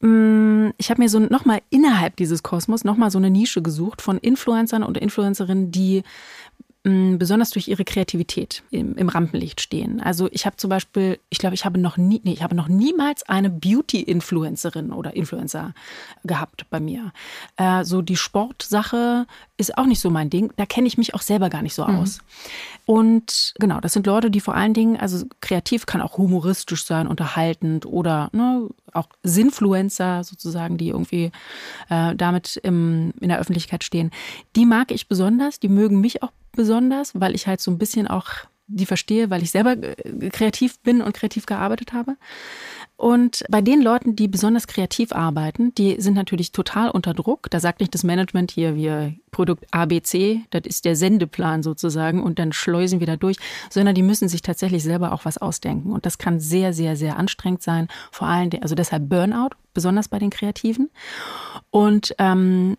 mh, 0.01 0.09
mm, 0.09 0.75
ich 0.77 0.91
habe 0.91 1.03
mir 1.03 1.09
so 1.09 1.19
nochmal 1.19 1.61
innerhalb 1.71 2.17
dieses 2.17 2.43
Kosmos 2.43 2.85
nochmal 2.85 3.11
so 3.11 3.19
eine 3.19 3.31
Nische 3.31 3.63
gesucht 3.63 4.03
von 4.03 4.19
Influencern 4.19 4.83
und 4.83 4.99
Influencerinnen, 4.99 5.71
die 5.71 6.03
besonders 7.18 7.50
durch 7.50 7.68
ihre 7.68 7.85
Kreativität 7.85 8.62
im, 8.71 8.97
im 8.97 9.09
Rampenlicht 9.09 9.61
stehen. 9.61 10.00
Also 10.00 10.28
ich 10.33 10.47
habe 10.47 10.57
zum 10.57 10.71
Beispiel, 10.71 11.18
ich 11.30 11.38
glaube, 11.38 11.54
ich 11.54 11.64
habe 11.64 11.78
noch 11.78 11.97
nie, 11.97 12.21
nee, 12.25 12.33
ich 12.33 12.42
habe 12.42 12.54
noch 12.54 12.68
niemals 12.68 13.28
eine 13.28 13.50
Beauty-Influencerin 13.50 14.92
oder 14.92 15.14
Influencer 15.16 15.75
gehabt 16.25 16.66
bei 16.71 16.80
mir. 16.80 17.12
Äh, 17.57 17.85
so 17.85 18.02
die 18.02 18.16
Sportsache 18.16 19.26
ist 19.57 19.76
auch 19.76 19.87
nicht 19.87 20.00
so 20.00 20.11
mein 20.11 20.30
Ding. 20.30 20.52
Da 20.57 20.66
kenne 20.66 20.87
ich 20.87 20.99
mich 20.99 21.14
auch 21.14 21.23
selber 21.23 21.50
gar 21.50 21.62
nicht 21.62 21.75
so 21.75 21.87
mhm. 21.87 21.97
aus. 21.97 22.21
Und 22.87 23.54
genau, 23.59 23.80
das 23.80 23.92
sind 23.92 24.07
Leute, 24.07 24.30
die 24.30 24.40
vor 24.40 24.54
allen 24.54 24.73
Dingen, 24.73 24.97
also 24.97 25.26
kreativ 25.40 25.87
kann 25.87 26.00
auch 26.00 26.16
humoristisch 26.16 26.85
sein, 26.85 27.07
unterhaltend 27.07 27.85
oder 27.85 28.30
ne, 28.33 28.68
auch 28.92 29.09
Sinfluencer 29.23 30.25
sozusagen, 30.25 30.78
die 30.78 30.88
irgendwie 30.88 31.30
äh, 31.90 32.14
damit 32.14 32.57
im, 32.62 33.12
in 33.21 33.28
der 33.28 33.38
Öffentlichkeit 33.38 33.85
stehen. 33.85 34.11
Die 34.57 34.64
mag 34.64 34.90
ich 34.90 35.09
besonders, 35.09 35.61
die 35.61 35.68
mögen 35.68 36.00
mich 36.00 36.23
auch 36.23 36.33
besonders, 36.59 37.12
weil 37.15 37.37
ich 37.37 37.47
halt 37.47 37.61
so 37.61 37.71
ein 37.71 37.79
bisschen 37.79 38.09
auch 38.09 38.27
die 38.67 38.85
verstehe, 38.85 39.31
weil 39.31 39.43
ich 39.43 39.53
selber 39.53 39.77
äh, 39.81 40.29
kreativ 40.29 40.81
bin 40.81 41.00
und 41.00 41.15
kreativ 41.15 41.47
gearbeitet 41.47 41.93
habe. 41.93 42.17
Und 42.97 43.45
bei 43.49 43.61
den 43.61 43.81
Leuten, 43.81 44.17
die 44.17 44.27
besonders 44.27 44.67
kreativ 44.67 45.12
arbeiten, 45.12 45.73
die 45.77 46.00
sind 46.00 46.15
natürlich 46.15 46.50
total 46.50 46.91
unter 46.91 47.15
Druck. 47.15 47.49
Da 47.49 47.61
sagt 47.61 47.79
nicht 47.79 47.95
das 47.95 48.03
Management 48.03 48.50
hier, 48.50 48.75
wir 48.75 49.15
Produkt 49.31 49.67
ABC, 49.71 50.43
das 50.50 50.62
ist 50.65 50.85
der 50.85 50.97
Sendeplan 50.97 51.62
sozusagen 51.62 52.25
und 52.25 52.41
dann 52.41 52.53
schleusen 52.53 52.99
wir 52.99 53.07
da 53.07 53.15
durch, 53.17 53.37
sondern 53.71 53.95
die 53.95 54.03
müssen 54.03 54.29
sich 54.29 54.43
tatsächlich 54.43 54.83
selber 54.83 55.12
auch 55.12 55.25
was 55.25 55.38
ausdenken. 55.38 55.93
Und 55.93 56.07
das 56.07 56.19
kann 56.19 56.41
sehr, 56.41 56.73
sehr, 56.73 56.97
sehr 56.97 57.17
anstrengend 57.17 57.62
sein. 57.62 57.87
Vor 58.11 58.27
allem, 58.27 58.50
also 58.61 58.75
deshalb 58.75 59.09
Burnout, 59.09 59.50
besonders 59.75 60.09
bei 60.09 60.19
den 60.19 60.31
Kreativen. 60.31 60.91
Und 61.71 62.17
ähm, 62.19 62.77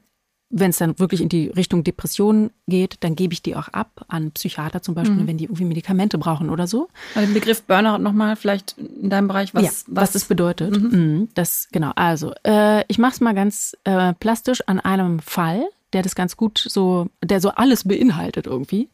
wenn 0.50 0.72
es 0.72 0.77
dann 0.77 0.98
wirklich 0.98 1.22
in 1.22 1.29
die 1.29 1.48
Richtung 1.48 1.84
Depression 1.84 2.50
geht, 2.68 2.98
dann 3.01 3.15
gebe 3.15 3.34
ich 3.34 3.44
die 3.44 3.56
auch 3.56 3.68
ab 3.68 4.06
an 4.08 4.32
Psychiater 4.32 4.82
zum 4.82 4.96
Beispiel, 4.96 5.18
mhm. 5.18 5.27
wenn 5.27 5.38
die 5.38 5.46
irgendwie 5.46 5.65
Medikamente 5.65 6.18
brauchen 6.18 6.50
oder 6.50 6.65
so. 6.65 6.89
Aber 7.13 7.25
den 7.25 7.36
Begriff 7.36 7.63
Burnout 7.63 8.00
nochmal 8.00 8.36
vielleicht 8.36 8.75
in 8.77 9.10
deinem 9.10 9.27
Bereich, 9.27 9.53
was, 9.53 9.63
ja, 9.63 9.70
was, 9.70 9.86
was 9.88 10.12
das 10.13 10.25
bedeutet. 10.25 10.72
Mhm. 10.72 10.89
mhm. 10.89 11.29
Das, 11.36 11.68
genau, 11.72 11.91
also 11.96 12.34
äh, 12.46 12.84
ich 12.88 12.98
mache 12.98 13.13
es 13.13 13.22
mal 13.22 13.36
ganz 13.36 13.77
äh, 13.84 14.13
plastisch 14.13 14.62
an 14.68 14.79
einem 14.79 15.20
Fall 15.20 15.65
der 15.93 16.03
das 16.03 16.15
ganz 16.15 16.38
gut 16.38 16.63
so, 16.67 17.08
der 17.24 17.41
so 17.41 17.50
alles 17.50 17.86
beinhaltet 17.88 18.46
irgendwie. 18.46 18.89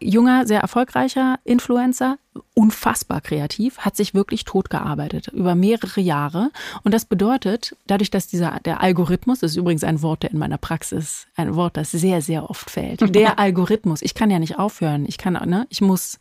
Junger, 0.00 0.46
sehr 0.46 0.60
erfolgreicher 0.60 1.38
Influencer, 1.44 2.18
unfassbar 2.54 3.20
kreativ, 3.20 3.78
hat 3.78 3.96
sich 3.96 4.14
wirklich 4.14 4.44
totgearbeitet 4.44 5.28
über 5.28 5.54
mehrere 5.54 6.00
Jahre. 6.00 6.50
Und 6.84 6.94
das 6.94 7.04
bedeutet, 7.04 7.76
dadurch, 7.86 8.10
dass 8.10 8.28
dieser, 8.28 8.60
der 8.64 8.80
Algorithmus, 8.80 9.40
das 9.40 9.52
ist 9.52 9.56
übrigens 9.56 9.82
ein 9.82 10.02
Wort, 10.02 10.22
der 10.22 10.30
in 10.30 10.38
meiner 10.38 10.58
Praxis, 10.58 11.26
ein 11.34 11.56
Wort, 11.56 11.76
das 11.76 11.90
sehr, 11.90 12.22
sehr 12.22 12.48
oft 12.48 12.70
fällt. 12.70 13.00
Der 13.20 13.38
Algorithmus, 13.38 14.02
ich 14.02 14.14
kann 14.14 14.30
ja 14.30 14.38
nicht 14.38 14.58
aufhören. 14.58 15.04
Ich 15.06 15.18
kann, 15.18 15.32
ne, 15.32 15.66
ich 15.68 15.80
muss 15.80 16.18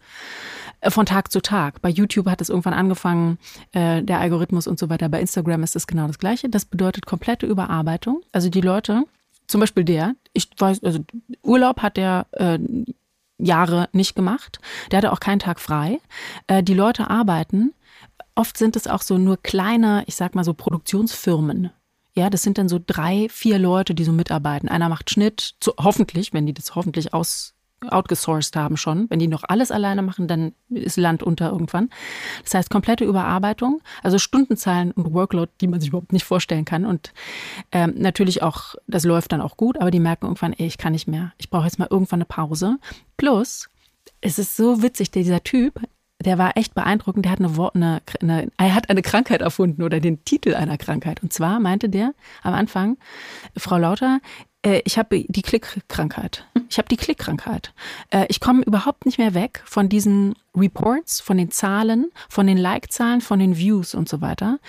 äh, 0.82 0.90
von 0.90 1.06
Tag 1.06 1.32
zu 1.32 1.42
Tag. 1.42 1.82
Bei 1.82 1.90
YouTube 1.90 2.28
hat 2.28 2.42
es 2.42 2.50
irgendwann 2.50 2.74
angefangen, 2.74 3.38
äh, 3.74 4.02
der 4.02 4.20
Algorithmus 4.20 4.68
und 4.68 4.80
so 4.80 4.90
weiter. 4.90 5.08
Bei 5.10 5.22
Instagram 5.22 5.64
ist 5.64 5.76
es 5.76 5.88
genau 5.88 6.08
das 6.08 6.18
Gleiche. 6.18 6.50
Das 6.50 6.66
bedeutet 6.66 7.06
komplette 7.06 7.46
Überarbeitung. 7.46 8.22
Also 8.32 8.50
die 8.50 8.62
Leute 8.62 9.04
zum 9.50 9.62
Beispiel 9.62 9.84
der, 9.84 10.16
ich 10.34 10.50
weiß, 10.58 10.84
also 10.84 11.00
Urlaub 11.42 11.82
hat 11.82 11.98
der 11.98 12.28
äh, 12.34 12.60
Jahre 13.38 13.90
nicht 13.94 14.16
gemacht. 14.16 14.60
Der 14.92 14.98
hatte 14.98 15.12
auch 15.12 15.20
keinen 15.20 15.40
Tag 15.40 15.60
frei. 15.60 16.00
Äh, 16.48 16.62
die 16.62 16.74
Leute 16.74 17.10
arbeiten. 17.10 17.74
Oft 18.36 18.58
sind 18.58 18.76
es 18.76 18.88
auch 18.88 19.02
so 19.02 19.18
nur 19.18 19.38
kleine, 19.38 20.04
ich 20.08 20.16
sag 20.16 20.36
mal 20.36 20.44
so 20.44 20.54
Produktionsfirmen. 20.54 21.72
Ja, 22.16 22.30
das 22.30 22.44
sind 22.44 22.58
dann 22.58 22.70
so 22.70 22.80
drei, 22.86 23.28
vier 23.30 23.60
Leute, 23.60 23.96
die 23.96 24.04
so 24.04 24.12
mitarbeiten. 24.12 24.70
Einer 24.70 24.90
macht 24.90 25.10
Schnitt, 25.10 25.56
zu, 25.60 25.74
hoffentlich, 25.80 26.34
wenn 26.34 26.46
die 26.46 26.54
das 26.54 26.76
hoffentlich 26.76 27.14
aus 27.14 27.54
outgesourced 27.88 28.56
haben 28.56 28.78
schon. 28.78 29.10
Wenn 29.10 29.20
die 29.20 29.28
noch 29.28 29.44
alles 29.48 29.72
alleine 29.72 30.02
machen, 30.02 30.28
dann 30.28 30.54
ist 30.70 30.98
Land 30.98 31.24
unter 31.24 31.50
irgendwann. 31.50 31.90
Das 32.44 32.54
heißt, 32.54 32.70
komplette 32.70 33.06
Überarbeitung, 33.06 33.82
also 34.04 34.18
Stundenzahlen 34.18 34.92
und 34.92 35.14
Workload, 35.14 35.52
die 35.62 35.68
man 35.68 35.80
sich 35.80 35.90
überhaupt 35.90 36.14
nicht 36.14 36.26
vorstellen 36.26 36.66
kann. 36.66 36.86
Und 36.86 37.14
ähm, 37.72 37.94
natürlich 37.98 38.44
auch, 38.44 38.76
das 38.88 39.04
läuft 39.04 39.32
dann 39.32 39.42
auch 39.42 39.58
gut, 39.58 39.80
aber 39.80 39.92
die 39.92 40.00
merken 40.00 40.26
irgendwann, 40.26 40.54
ey, 40.54 40.68
ich 40.68 40.78
kann 40.78 40.94
nicht 40.94 41.08
mehr. 41.08 41.34
Ich 41.38 41.50
brauche 41.50 41.66
jetzt 41.66 41.80
mal 41.80 41.88
irgendwann 41.90 42.20
eine 42.20 42.26
Pause. 42.26 42.78
Plus, 43.18 43.70
es 44.22 44.40
ist 44.40 44.56
so 44.56 44.82
witzig, 44.82 45.12
dieser 45.12 45.44
Typ, 45.44 45.80
der 46.24 46.38
war 46.38 46.58
echt 46.58 46.74
beeindruckend. 46.74 47.26
Der 47.26 47.32
hat 47.32 47.40
eine, 47.40 47.72
eine, 47.74 48.02
eine, 48.22 48.52
er 48.58 48.76
hat 48.76 48.90
eine 48.90 49.02
Krankheit 49.02 49.42
erfunden 49.42 49.84
oder 49.84 50.00
den 50.00 50.26
Titel 50.26 50.54
einer 50.54 50.78
Krankheit. 50.78 51.24
Und 51.24 51.32
zwar 51.32 51.60
meinte 51.60 51.88
der 51.90 52.14
am 52.44 52.54
Anfang, 52.54 52.98
Frau 53.56 53.78
Lauter, 53.78 54.20
äh, 54.66 54.82
ich 54.86 54.98
habe 54.98 55.26
die 55.28 55.42
Klickkrankheit. 55.42 56.46
Ich 56.70 56.78
habe 56.78 56.88
die 56.88 56.98
Klickkrankheit. 56.98 57.74
Äh, 58.10 58.26
ich 58.30 58.40
komme 58.40 58.64
überhaupt 58.64 59.06
nicht 59.06 59.18
mehr 59.18 59.34
weg 59.34 59.64
von 59.66 59.90
diesen 59.90 60.36
Reports, 60.56 61.22
von 61.22 61.38
den 61.38 61.52
Zahlen, 61.52 62.12
von 62.30 62.48
den 62.48 62.58
Like-Zahlen, 62.58 63.22
von 63.22 63.40
den 63.40 63.58
Views 63.58 63.96
und 63.96 64.10
so 64.10 64.22
weiter. 64.22 64.60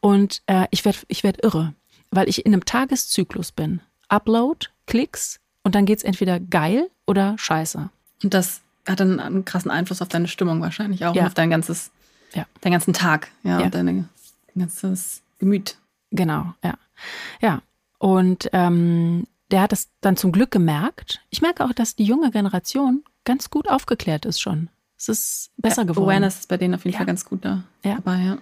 Und 0.00 0.42
äh, 0.46 0.66
ich 0.70 0.84
werde 0.84 0.98
ich 1.08 1.22
werd 1.24 1.42
irre, 1.42 1.74
weil 2.10 2.28
ich 2.28 2.46
in 2.46 2.52
einem 2.52 2.64
Tageszyklus 2.64 3.52
bin. 3.52 3.80
Upload, 4.08 4.68
Klicks 4.86 5.40
und 5.62 5.74
dann 5.74 5.86
geht's 5.86 6.02
entweder 6.02 6.40
geil 6.40 6.90
oder 7.06 7.36
scheiße. 7.38 7.90
Und 8.22 8.34
das 8.34 8.60
hat 8.86 9.00
dann 9.00 9.20
einen 9.20 9.44
krassen 9.44 9.70
Einfluss 9.70 10.02
auf 10.02 10.08
deine 10.08 10.28
Stimmung 10.28 10.60
wahrscheinlich 10.60 11.04
auch 11.04 11.14
ja. 11.14 11.22
und 11.22 11.28
auf 11.28 11.34
dein 11.34 11.50
ganzes, 11.50 11.90
ja. 12.34 12.46
deinen 12.60 12.72
ganzen 12.72 12.92
Tag, 12.92 13.30
ja, 13.42 13.58
ja. 13.58 13.64
und 13.66 13.74
dein 13.74 14.08
ganzes 14.56 15.22
Gemüt. 15.38 15.76
Genau, 16.10 16.54
ja. 16.64 16.74
Ja. 17.40 17.62
Und 17.98 18.48
ähm, 18.52 19.26
der 19.50 19.62
hat 19.62 19.72
es 19.72 19.88
dann 20.00 20.16
zum 20.16 20.32
Glück 20.32 20.50
gemerkt. 20.50 21.20
Ich 21.30 21.42
merke 21.42 21.64
auch, 21.64 21.72
dass 21.72 21.96
die 21.96 22.04
junge 22.04 22.30
Generation 22.30 23.04
ganz 23.24 23.50
gut 23.50 23.68
aufgeklärt 23.68 24.24
ist 24.24 24.40
schon. 24.40 24.68
Es 24.96 25.08
ist 25.08 25.50
besser 25.56 25.84
geworden. 25.84 26.08
Awareness 26.08 26.40
ist 26.40 26.48
bei 26.48 26.56
denen 26.56 26.74
auf 26.74 26.84
jeden 26.84 26.92
ja. 26.92 26.98
Fall 26.98 27.06
ganz 27.06 27.24
gut 27.24 27.44
da 27.44 27.64
ja. 27.82 27.96
dabei, 27.96 28.20
ja. 28.20 28.38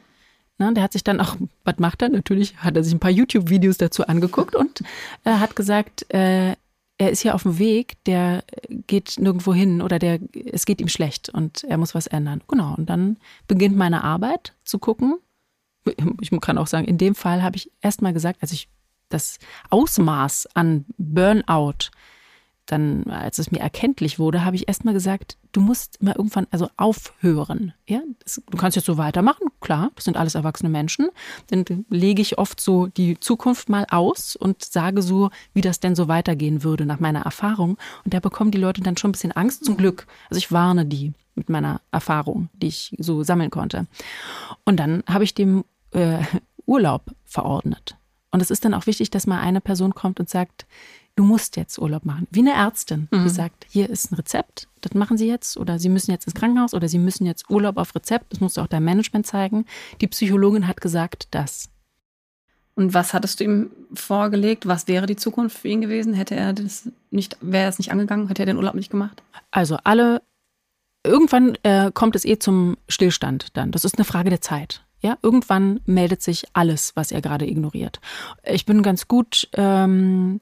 Na, 0.58 0.72
der 0.72 0.82
hat 0.82 0.92
sich 0.92 1.04
dann 1.04 1.20
auch, 1.20 1.36
was 1.64 1.78
macht 1.78 2.02
er? 2.02 2.08
Natürlich 2.08 2.56
hat 2.56 2.76
er 2.76 2.82
sich 2.82 2.92
ein 2.92 2.98
paar 2.98 3.12
YouTube-Videos 3.12 3.78
dazu 3.78 4.06
angeguckt 4.06 4.56
und 4.56 4.82
äh, 5.24 5.30
hat 5.30 5.54
gesagt, 5.54 6.12
äh, 6.12 6.56
er 7.00 7.10
ist 7.10 7.22
hier 7.22 7.36
auf 7.36 7.44
dem 7.44 7.60
Weg, 7.60 8.02
der 8.06 8.42
geht 8.68 9.14
nirgendwo 9.18 9.54
hin 9.54 9.80
oder 9.80 10.00
der, 10.00 10.18
es 10.52 10.66
geht 10.66 10.80
ihm 10.80 10.88
schlecht 10.88 11.28
und 11.28 11.62
er 11.62 11.78
muss 11.78 11.94
was 11.94 12.08
ändern. 12.08 12.42
Genau. 12.48 12.74
Und 12.74 12.90
dann 12.90 13.18
beginnt 13.46 13.76
meine 13.76 14.02
Arbeit 14.02 14.54
zu 14.64 14.80
gucken. 14.80 15.14
Ich 16.20 16.32
kann 16.40 16.58
auch 16.58 16.66
sagen, 16.66 16.88
in 16.88 16.98
dem 16.98 17.14
Fall 17.14 17.42
habe 17.44 17.56
ich 17.56 17.70
erst 17.80 18.02
mal 18.02 18.12
gesagt, 18.12 18.42
also 18.42 18.52
ich 18.52 18.68
das 19.08 19.38
Ausmaß 19.70 20.48
an 20.54 20.84
Burnout, 20.96 21.90
dann, 22.70 23.04
als 23.04 23.38
es 23.38 23.50
mir 23.50 23.60
erkenntlich 23.60 24.18
wurde, 24.18 24.44
habe 24.44 24.56
ich 24.56 24.68
erstmal 24.68 24.92
gesagt, 24.92 25.38
du 25.52 25.60
musst 25.60 26.02
mal 26.02 26.14
irgendwann 26.14 26.46
also 26.50 26.68
aufhören. 26.76 27.72
Ja, 27.86 28.00
du 28.50 28.58
kannst 28.58 28.76
jetzt 28.76 28.84
so 28.84 28.98
weitermachen, 28.98 29.48
klar, 29.60 29.90
das 29.94 30.04
sind 30.04 30.18
alles 30.18 30.34
erwachsene 30.34 30.68
Menschen. 30.68 31.08
Dann 31.46 31.64
lege 31.88 32.20
ich 32.20 32.36
oft 32.36 32.60
so 32.60 32.86
die 32.86 33.18
Zukunft 33.20 33.70
mal 33.70 33.86
aus 33.90 34.36
und 34.36 34.62
sage 34.62 35.00
so, 35.00 35.30
wie 35.54 35.62
das 35.62 35.80
denn 35.80 35.96
so 35.96 36.08
weitergehen 36.08 36.62
würde 36.62 36.84
nach 36.84 37.00
meiner 37.00 37.22
Erfahrung. 37.22 37.78
Und 38.04 38.12
da 38.12 38.20
bekommen 38.20 38.50
die 38.50 38.58
Leute 38.58 38.82
dann 38.82 38.98
schon 38.98 39.10
ein 39.10 39.12
bisschen 39.12 39.32
Angst, 39.32 39.64
zum 39.64 39.78
Glück. 39.78 40.06
Also 40.28 40.38
ich 40.38 40.52
warne 40.52 40.84
die 40.84 41.14
mit 41.34 41.48
meiner 41.48 41.80
Erfahrung, 41.90 42.50
die 42.52 42.68
ich 42.68 42.94
so 42.98 43.22
sammeln 43.22 43.50
konnte. 43.50 43.86
Und 44.64 44.76
dann 44.76 45.02
habe 45.08 45.24
ich 45.24 45.32
dem 45.32 45.64
äh, 45.92 46.18
Urlaub 46.66 47.12
verordnet. 47.24 47.97
Und 48.30 48.42
es 48.42 48.50
ist 48.50 48.64
dann 48.64 48.74
auch 48.74 48.86
wichtig, 48.86 49.10
dass 49.10 49.26
mal 49.26 49.40
eine 49.40 49.60
Person 49.60 49.94
kommt 49.94 50.20
und 50.20 50.28
sagt, 50.28 50.66
du 51.16 51.24
musst 51.24 51.56
jetzt 51.56 51.78
Urlaub 51.78 52.04
machen. 52.04 52.28
Wie 52.30 52.40
eine 52.40 52.52
Ärztin, 52.52 53.08
mhm. 53.10 53.24
die 53.24 53.30
sagt, 53.30 53.66
hier 53.68 53.90
ist 53.90 54.12
ein 54.12 54.16
Rezept, 54.16 54.68
das 54.80 54.94
machen 54.94 55.18
Sie 55.18 55.26
jetzt 55.26 55.56
oder 55.56 55.78
Sie 55.78 55.88
müssen 55.88 56.12
jetzt 56.12 56.26
ins 56.26 56.34
Krankenhaus 56.34 56.74
oder 56.74 56.88
Sie 56.88 56.98
müssen 56.98 57.26
jetzt 57.26 57.50
Urlaub 57.50 57.76
auf 57.76 57.94
Rezept, 57.94 58.32
das 58.32 58.40
musst 58.40 58.56
du 58.56 58.60
auch 58.60 58.66
deinem 58.66 58.84
Management 58.84 59.26
zeigen. 59.26 59.64
Die 60.00 60.06
Psychologin 60.06 60.68
hat 60.68 60.80
gesagt, 60.80 61.28
das. 61.32 61.70
Und 62.76 62.94
was 62.94 63.12
hattest 63.12 63.40
du 63.40 63.44
ihm 63.44 63.70
vorgelegt? 63.92 64.68
Was 64.68 64.86
wäre 64.86 65.06
die 65.06 65.16
Zukunft 65.16 65.58
für 65.58 65.66
ihn 65.66 65.80
gewesen? 65.80 66.14
Hätte 66.14 66.36
er 66.36 66.52
das 66.52 66.88
nicht, 67.10 67.36
wäre 67.40 67.64
er 67.64 67.68
es 67.70 67.78
nicht 67.78 67.90
angegangen? 67.90 68.28
Hätte 68.28 68.42
er 68.42 68.46
den 68.46 68.56
Urlaub 68.56 68.74
nicht 68.74 68.90
gemacht? 68.90 69.20
Also 69.50 69.78
alle, 69.82 70.22
irgendwann 71.02 71.56
äh, 71.64 71.90
kommt 71.92 72.14
es 72.14 72.24
eh 72.24 72.38
zum 72.38 72.76
Stillstand 72.88 73.56
dann. 73.56 73.72
Das 73.72 73.84
ist 73.84 73.96
eine 73.96 74.04
Frage 74.04 74.30
der 74.30 74.40
Zeit. 74.40 74.84
Ja, 75.00 75.16
irgendwann 75.22 75.80
meldet 75.86 76.22
sich 76.22 76.44
alles, 76.52 76.92
was 76.96 77.12
er 77.12 77.20
gerade 77.20 77.46
ignoriert. 77.46 78.00
Ich 78.44 78.66
bin 78.66 78.82
ganz 78.82 79.06
gut 79.06 79.48
ähm, 79.54 80.40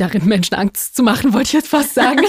darin, 0.00 0.24
Menschen 0.24 0.54
Angst 0.54 0.96
zu 0.96 1.02
machen, 1.02 1.32
wollte 1.34 1.48
ich 1.48 1.52
jetzt 1.52 1.68
fast 1.68 1.94
sagen. 1.94 2.24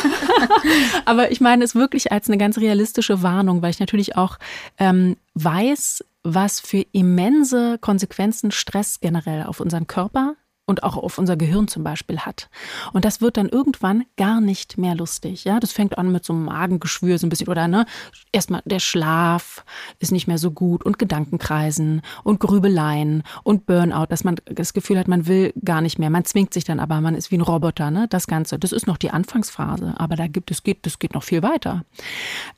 Aber 1.05 1.31
ich 1.31 1.41
meine 1.41 1.63
es 1.63 1.75
wirklich 1.75 2.11
als 2.11 2.27
eine 2.27 2.37
ganz 2.37 2.57
realistische 2.57 3.23
Warnung, 3.23 3.61
weil 3.61 3.71
ich 3.71 3.79
natürlich 3.79 4.17
auch 4.17 4.37
ähm, 4.77 5.17
weiß, 5.35 6.03
was 6.23 6.59
für 6.59 6.85
immense 6.91 7.77
Konsequenzen 7.79 8.51
Stress 8.51 8.99
generell 8.99 9.43
auf 9.43 9.59
unseren 9.59 9.87
Körper 9.87 10.35
und 10.71 10.83
auch 10.83 10.95
auf 10.95 11.17
unser 11.17 11.35
Gehirn 11.35 11.67
zum 11.67 11.83
Beispiel 11.83 12.19
hat. 12.19 12.49
Und 12.93 13.03
das 13.03 13.19
wird 13.19 13.35
dann 13.35 13.49
irgendwann 13.49 14.05
gar 14.15 14.39
nicht 14.39 14.77
mehr 14.77 14.95
lustig. 14.95 15.43
Ja, 15.43 15.59
das 15.59 15.73
fängt 15.73 15.97
an 15.97 16.13
mit 16.13 16.23
so 16.23 16.31
einem 16.31 16.45
Magengeschwür 16.45 17.17
so 17.17 17.27
ein 17.27 17.29
bisschen 17.29 17.49
oder 17.49 17.67
ne, 17.67 17.85
erstmal 18.31 18.61
der 18.63 18.79
Schlaf 18.79 19.65
ist 19.99 20.13
nicht 20.13 20.27
mehr 20.27 20.37
so 20.37 20.51
gut 20.51 20.85
und 20.85 20.97
Gedankenkreisen 20.97 22.01
und 22.23 22.39
Grübeleien 22.39 23.23
und 23.43 23.65
Burnout, 23.65 24.05
dass 24.07 24.23
man 24.23 24.37
das 24.45 24.73
Gefühl 24.73 24.97
hat, 24.97 25.09
man 25.09 25.27
will 25.27 25.53
gar 25.63 25.81
nicht 25.81 25.99
mehr. 25.99 26.09
Man 26.09 26.23
zwingt 26.23 26.53
sich 26.53 26.63
dann 26.63 26.79
aber, 26.79 27.01
man 27.01 27.15
ist 27.15 27.31
wie 27.31 27.37
ein 27.37 27.41
Roboter, 27.41 27.91
ne? 27.91 28.07
Das 28.09 28.27
Ganze. 28.27 28.57
Das 28.57 28.71
ist 28.71 28.87
noch 28.87 28.97
die 28.97 29.11
Anfangsphase, 29.11 29.93
aber 29.97 30.15
da 30.15 30.27
gibt 30.27 30.51
es 30.51 30.63
geht, 30.63 30.85
das 30.85 30.99
geht 30.99 31.13
noch 31.13 31.23
viel 31.23 31.43
weiter. 31.43 31.83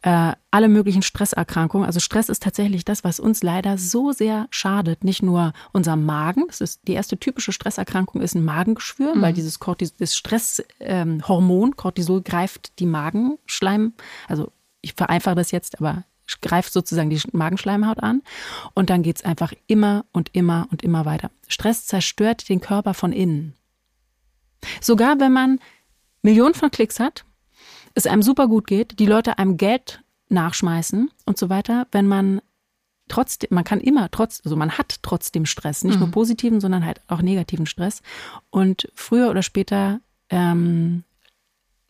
Äh, 0.03 0.33
alle 0.53 0.69
möglichen 0.69 1.01
Stresserkrankungen. 1.01 1.87
Also 1.87 1.99
Stress 1.99 2.29
ist 2.29 2.43
tatsächlich 2.43 2.85
das, 2.85 3.03
was 3.03 3.19
uns 3.19 3.41
leider 3.41 3.79
so 3.79 4.11
sehr 4.11 4.45
schadet. 4.51 5.03
Nicht 5.03 5.23
nur 5.23 5.51
unserem 5.71 6.05
Magen. 6.05 6.43
Das 6.45 6.61
ist 6.61 6.87
die 6.87 6.93
erste 6.93 7.17
typische 7.17 7.51
Stresserkrankung 7.51 8.02
ist 8.21 8.35
ein 8.35 8.45
Magengeschwür, 8.45 9.15
mhm. 9.15 9.21
weil 9.21 9.33
dieses 9.33 9.59
Cortis 9.59 9.93
Stresshormon 10.01 11.69
ähm, 11.69 11.75
Cortisol 11.75 12.21
greift 12.21 12.79
die 12.79 12.85
Magenschleim, 12.85 13.93
also 14.27 14.51
ich 14.81 14.93
vereinfache 14.93 15.35
das 15.35 15.51
jetzt, 15.51 15.79
aber 15.79 16.03
greift 16.41 16.73
sozusagen 16.73 17.09
die 17.09 17.21
Magenschleimhaut 17.31 17.99
an 17.99 18.21
und 18.73 18.89
dann 18.89 19.03
geht 19.03 19.17
es 19.17 19.25
einfach 19.25 19.53
immer 19.67 20.05
und 20.11 20.29
immer 20.33 20.67
und 20.71 20.83
immer 20.83 21.05
weiter. 21.05 21.31
Stress 21.47 21.85
zerstört 21.85 22.49
den 22.49 22.61
Körper 22.61 22.93
von 22.93 23.11
innen. 23.11 23.55
Sogar 24.81 25.19
wenn 25.19 25.33
man 25.33 25.59
Millionen 26.21 26.53
von 26.53 26.71
Klicks 26.71 26.99
hat, 26.99 27.25
es 27.93 28.07
einem 28.07 28.23
super 28.23 28.47
gut 28.47 28.67
geht, 28.67 28.99
die 28.99 29.05
Leute 29.05 29.37
einem 29.37 29.57
Geld 29.57 30.01
nachschmeißen 30.29 31.11
und 31.25 31.37
so 31.37 31.49
weiter, 31.49 31.87
wenn 31.91 32.07
man 32.07 32.41
trotzdem, 33.07 33.49
man 33.51 33.63
kann 33.63 33.81
immer 33.81 34.09
trotz, 34.11 34.41
also 34.43 34.55
man 34.55 34.77
hat 34.77 34.99
trotzdem 35.01 35.45
Stress, 35.45 35.83
nicht 35.83 35.95
mhm. 35.95 36.01
nur 36.01 36.11
positiven, 36.11 36.61
sondern 36.61 36.85
halt 36.85 37.01
auch 37.07 37.21
negativen 37.21 37.65
Stress. 37.65 38.01
Und 38.49 38.89
früher 38.95 39.29
oder 39.29 39.43
später 39.43 39.99
ähm, 40.29 41.03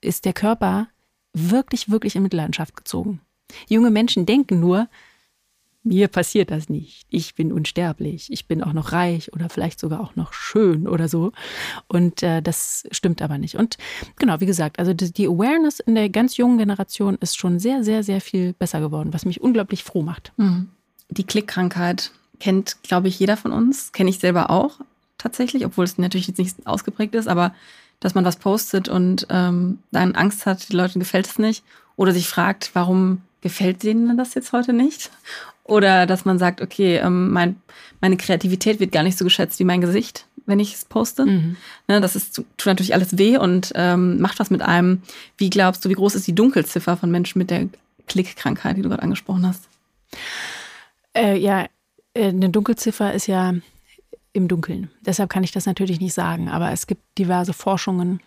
ist 0.01 0.25
der 0.25 0.33
Körper 0.33 0.87
wirklich, 1.33 1.89
wirklich 1.89 2.15
in 2.15 2.23
Mitleidenschaft 2.23 2.75
gezogen. 2.75 3.21
Junge 3.67 3.91
Menschen 3.91 4.25
denken 4.25 4.59
nur, 4.59 4.87
mir 5.83 6.07
passiert 6.07 6.49
das 6.49 6.69
nicht. 6.69 7.05
Ich 7.09 7.35
bin 7.35 7.51
unsterblich. 7.51 8.31
Ich 8.31 8.47
bin 8.47 8.63
auch 8.63 8.71
noch 8.71 8.93
reich 8.93 9.33
oder 9.33 9.49
vielleicht 9.49 9.79
sogar 9.79 9.99
auch 9.99 10.15
noch 10.15 10.31
schön 10.31 10.87
oder 10.87 11.09
so. 11.09 11.33
Und 11.87 12.23
äh, 12.23 12.41
das 12.41 12.87
stimmt 12.91 13.21
aber 13.21 13.37
nicht. 13.37 13.55
Und 13.55 13.77
genau, 14.17 14.39
wie 14.39 14.45
gesagt, 14.45 14.79
also 14.79 14.93
die, 14.93 15.11
die 15.11 15.27
Awareness 15.27 15.81
in 15.81 15.95
der 15.95 16.09
ganz 16.09 16.37
jungen 16.37 16.57
Generation 16.57 17.17
ist 17.19 17.37
schon 17.37 17.59
sehr, 17.59 17.83
sehr, 17.83 18.03
sehr 18.03 18.21
viel 18.21 18.53
besser 18.53 18.79
geworden, 18.79 19.13
was 19.13 19.25
mich 19.25 19.41
unglaublich 19.41 19.83
froh 19.83 20.03
macht. 20.03 20.31
Mhm. 20.37 20.69
Die 21.09 21.23
Klickkrankheit 21.23 22.11
kennt, 22.39 22.81
glaube 22.83 23.07
ich, 23.07 23.19
jeder 23.19 23.37
von 23.37 23.51
uns. 23.51 23.91
Kenne 23.91 24.09
ich 24.09 24.19
selber 24.19 24.49
auch 24.49 24.79
tatsächlich, 25.17 25.65
obwohl 25.65 25.85
es 25.85 25.97
natürlich 25.97 26.27
jetzt 26.27 26.37
nicht 26.37 26.67
ausgeprägt 26.67 27.15
ist, 27.15 27.27
aber 27.27 27.53
dass 27.99 28.15
man 28.15 28.25
was 28.25 28.35
postet 28.35 28.89
und 28.89 29.27
ähm, 29.29 29.79
dann 29.91 30.15
Angst 30.15 30.45
hat, 30.45 30.69
die 30.69 30.75
Leuten 30.75 30.99
gefällt 30.99 31.27
es 31.27 31.39
nicht. 31.39 31.63
Oder 31.95 32.11
sich 32.11 32.27
fragt, 32.27 32.71
warum 32.73 33.21
gefällt 33.41 33.83
denen 33.83 34.17
das 34.17 34.33
jetzt 34.33 34.51
heute 34.51 34.73
nicht? 34.73 35.11
Oder 35.63 36.05
dass 36.05 36.25
man 36.25 36.39
sagt, 36.39 36.61
okay, 36.61 36.97
ähm, 36.97 37.31
mein, 37.31 37.55
meine 38.01 38.17
Kreativität 38.17 38.79
wird 38.79 38.91
gar 38.91 39.03
nicht 39.03 39.17
so 39.17 39.23
geschätzt 39.23 39.59
wie 39.59 39.63
mein 39.63 39.79
Gesicht, 39.79 40.25
wenn 40.45 40.59
ich 40.59 40.73
es 40.73 40.83
poste. 40.83 41.25
Mhm. 41.25 41.55
Ne, 41.87 42.01
das 42.01 42.17
ist, 42.17 42.35
tut 42.35 42.65
natürlich 42.65 42.93
alles 42.93 43.17
weh 43.17 43.37
und 43.37 43.71
ähm, 43.75 44.19
macht 44.19 44.39
was 44.39 44.49
mit 44.49 44.61
einem. 44.61 45.01
Wie 45.37 45.49
glaubst 45.49 45.85
du, 45.85 45.89
wie 45.89 45.93
groß 45.93 46.15
ist 46.15 46.27
die 46.27 46.35
Dunkelziffer 46.35 46.97
von 46.97 47.11
Menschen 47.11 47.39
mit 47.39 47.49
der 47.49 47.69
Klickkrankheit, 48.07 48.75
die 48.75 48.81
du 48.81 48.89
gerade 48.89 49.03
angesprochen 49.03 49.47
hast? 49.47 49.63
Äh, 51.15 51.37
ja, 51.37 51.67
äh, 52.13 52.29
eine 52.29 52.49
Dunkelziffer 52.49 53.13
ist 53.13 53.27
ja 53.27 53.53
im 54.33 54.47
Dunkeln. 54.47 54.89
Deshalb 55.01 55.29
kann 55.29 55.43
ich 55.43 55.51
das 55.51 55.65
natürlich 55.65 55.99
nicht 55.99 56.13
sagen. 56.13 56.49
Aber 56.49 56.71
es 56.71 56.87
gibt 56.87 57.01
diverse 57.17 57.53
Forschungen, 57.53 58.19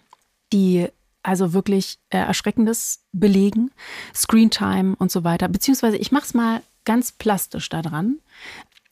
die 0.52 0.86
also 1.22 1.52
wirklich 1.52 1.98
äh, 2.10 2.18
Erschreckendes 2.18 3.00
belegen, 3.12 3.72
Screentime 4.14 4.94
und 4.96 5.10
so 5.10 5.24
weiter. 5.24 5.48
Beziehungsweise 5.48 5.96
ich 5.96 6.12
mache 6.12 6.24
es 6.24 6.34
mal 6.34 6.62
ganz 6.84 7.10
plastisch 7.10 7.68
daran. 7.68 8.20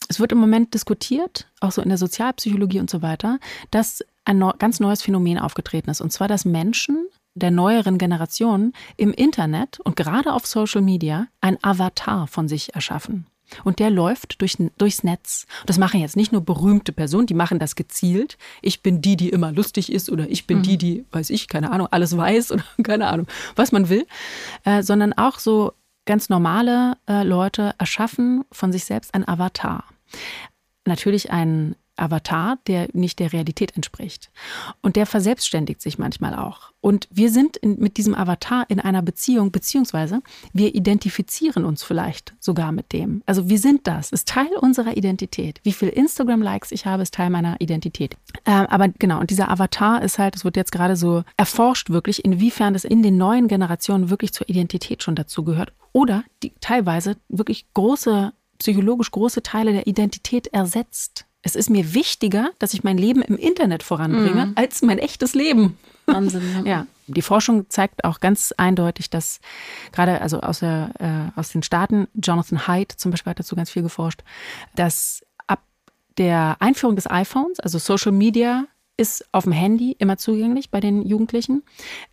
Es 0.09 0.19
wird 0.21 0.33
im 0.33 0.39
Moment 0.39 0.75
diskutiert, 0.75 1.47
auch 1.61 1.71
so 1.71 1.81
in 1.81 1.89
der 1.89 1.99
Sozialpsychologie 1.99 2.81
und 2.81 2.91
so 2.91 3.01
weiter, 3.01 3.39
dass 3.71 4.05
ein 4.25 4.39
neu, 4.39 4.53
ganz 4.59 4.81
neues 4.81 5.03
Phänomen 5.03 5.39
aufgetreten 5.39 5.91
ist. 5.91 6.01
Und 6.01 6.13
zwar, 6.13 6.29
dass 6.29 6.45
Menschen 6.45 7.09
der 7.35 7.51
neueren 7.51 7.99
Generation 7.99 8.73
im 8.97 9.13
Internet 9.13 9.81
und 9.81 9.97
gerade 9.97 10.33
auf 10.33 10.47
Social 10.47 10.83
Media 10.83 11.29
ein 11.41 11.63
Avatar 11.63 12.27
von 12.27 12.49
sich 12.49 12.75
erschaffen. 12.75 13.27
Und 13.63 13.79
der 13.79 13.91
läuft 13.91 14.41
durch, 14.41 14.57
durchs 14.79 15.05
Netz. 15.05 15.47
Das 15.67 15.79
machen 15.79 16.01
jetzt 16.01 16.17
nicht 16.17 16.33
nur 16.33 16.41
berühmte 16.41 16.93
Personen, 16.93 17.27
die 17.27 17.35
machen 17.35 17.59
das 17.59 17.77
gezielt. 17.77 18.39
Ich 18.63 18.83
bin 18.83 19.01
die, 19.01 19.17
die 19.17 19.29
immer 19.29 19.53
lustig 19.53 19.93
ist 19.93 20.11
oder 20.11 20.29
ich 20.29 20.47
bin 20.47 20.59
mhm. 20.59 20.63
die, 20.63 20.79
die, 20.79 21.05
weiß 21.13 21.31
ich, 21.31 21.49
keine 21.49 21.71
Ahnung, 21.71 21.89
alles 21.91 22.17
weiß 22.17 22.53
oder 22.53 22.65
keine 22.83 23.09
Ahnung, 23.09 23.27
was 23.57 23.73
man 23.73 23.89
will. 23.89 24.07
Äh, 24.65 24.83
sondern 24.83 25.13
auch 25.13 25.39
so 25.39 25.73
ganz 26.07 26.29
normale 26.29 26.97
äh, 27.09 27.23
Leute 27.23 27.75
erschaffen 27.79 28.45
von 28.53 28.73
sich 28.73 28.85
selbst 28.85 29.15
ein 29.15 29.27
Avatar. 29.27 29.85
Natürlich 30.85 31.31
ein 31.31 31.77
Avatar, 31.97 32.59
der 32.67 32.89
nicht 32.93 33.19
der 33.19 33.33
Realität 33.33 33.77
entspricht. 33.77 34.31
Und 34.83 34.97
der 34.97 35.07
verselbstständigt 35.07 35.81
sich 35.81 35.99
manchmal 35.99 36.35
auch. 36.35 36.73
Und 36.81 37.09
wir 37.11 37.31
sind 37.31 37.57
in, 37.57 37.79
mit 37.79 37.97
diesem 37.97 38.15
Avatar 38.15 38.67
in 38.69 38.79
einer 38.79 39.01
Beziehung, 39.01 39.51
beziehungsweise 39.51 40.21
wir 40.53 40.75
identifizieren 40.75 41.65
uns 41.65 41.83
vielleicht 41.83 42.35
sogar 42.41 42.73
mit 42.73 42.93
dem. 42.93 43.23
Also 43.27 43.49
wir 43.49 43.59
sind 43.59 43.87
das, 43.87 44.13
ist 44.13 44.29
Teil 44.29 44.51
unserer 44.61 44.97
Identität. 44.97 45.61
Wie 45.63 45.73
viel 45.73 45.89
Instagram-Likes 45.89 46.73
ich 46.73 46.85
habe, 46.85 47.03
ist 47.03 47.15
Teil 47.15 47.31
meiner 47.31 47.61
Identität. 47.61 48.17
Ähm, 48.45 48.67
aber 48.67 48.89
genau, 48.89 49.21
und 49.21 49.31
dieser 49.31 49.51
Avatar 49.51 50.03
ist 50.03 50.19
halt, 50.19 50.37
es 50.37 50.45
wird 50.45 50.57
jetzt 50.57 50.73
gerade 50.73 50.97
so 50.97 51.25
erforscht 51.37 51.91
wirklich, 51.91 52.25
inwiefern 52.25 52.75
das 52.75 52.85
in 52.85 53.03
den 53.03 53.17
neuen 53.17 53.49
Generationen 53.49 54.11
wirklich 54.11 54.33
zur 54.33 54.49
Identität 54.49 55.03
schon 55.03 55.15
dazu 55.15 55.45
gehört. 55.45 55.73
Oder 55.93 56.25
die 56.43 56.53
teilweise 56.61 57.17
wirklich 57.29 57.67
große, 57.73 58.33
psychologisch 58.59 59.11
große 59.11 59.43
Teile 59.43 59.73
der 59.73 59.87
Identität 59.87 60.49
ersetzt 60.49 61.25
es 61.45 61.55
ist 61.55 61.69
mir 61.71 61.93
wichtiger, 61.93 62.51
dass 62.59 62.73
ich 62.73 62.83
mein 62.85 62.99
Leben 62.99 63.23
im 63.23 63.37
Internet 63.37 63.83
voranbringe, 63.83 64.47
mhm. 64.47 64.53
als 64.57 64.81
mein 64.83 64.99
echtes 64.99 65.35
Leben. 65.35 65.79
Wahnsinn. 66.07 66.43
Ja. 66.57 66.63
ja. 66.65 66.87
Die 67.07 67.23
Forschung 67.23 67.69
zeigt 67.69 68.05
auch 68.05 68.21
ganz 68.21 68.55
eindeutig, 68.57 69.11
dass 69.11 69.41
gerade 69.93 70.23
also 70.23 70.41
aus, 70.41 70.61
der, 70.61 71.33
äh, 71.37 71.39
aus 71.39 71.51
den 71.51 71.63
Staaten, 71.63 72.09
Jonathan 72.15 72.67
Haidt 72.67 72.93
zum 72.93 73.11
Beispiel 73.11 73.31
hat 73.31 73.39
dazu 73.39 73.55
ganz 73.57 73.71
viel 73.71 73.83
geforscht, 73.83 74.23
dass 74.75 75.21
ab 75.47 75.63
der 76.17 76.57
Einführung 76.61 76.97
des 76.97 77.11
iPhones, 77.11 77.61
also 77.61 77.79
Social 77.79 78.13
Media 78.13 78.65
ist 78.97 79.27
auf 79.33 79.45
dem 79.45 79.53
Handy 79.53 79.95
immer 79.99 80.17
zugänglich 80.17 80.71
bei 80.71 80.81
den 80.81 81.07
Jugendlichen, 81.07 81.63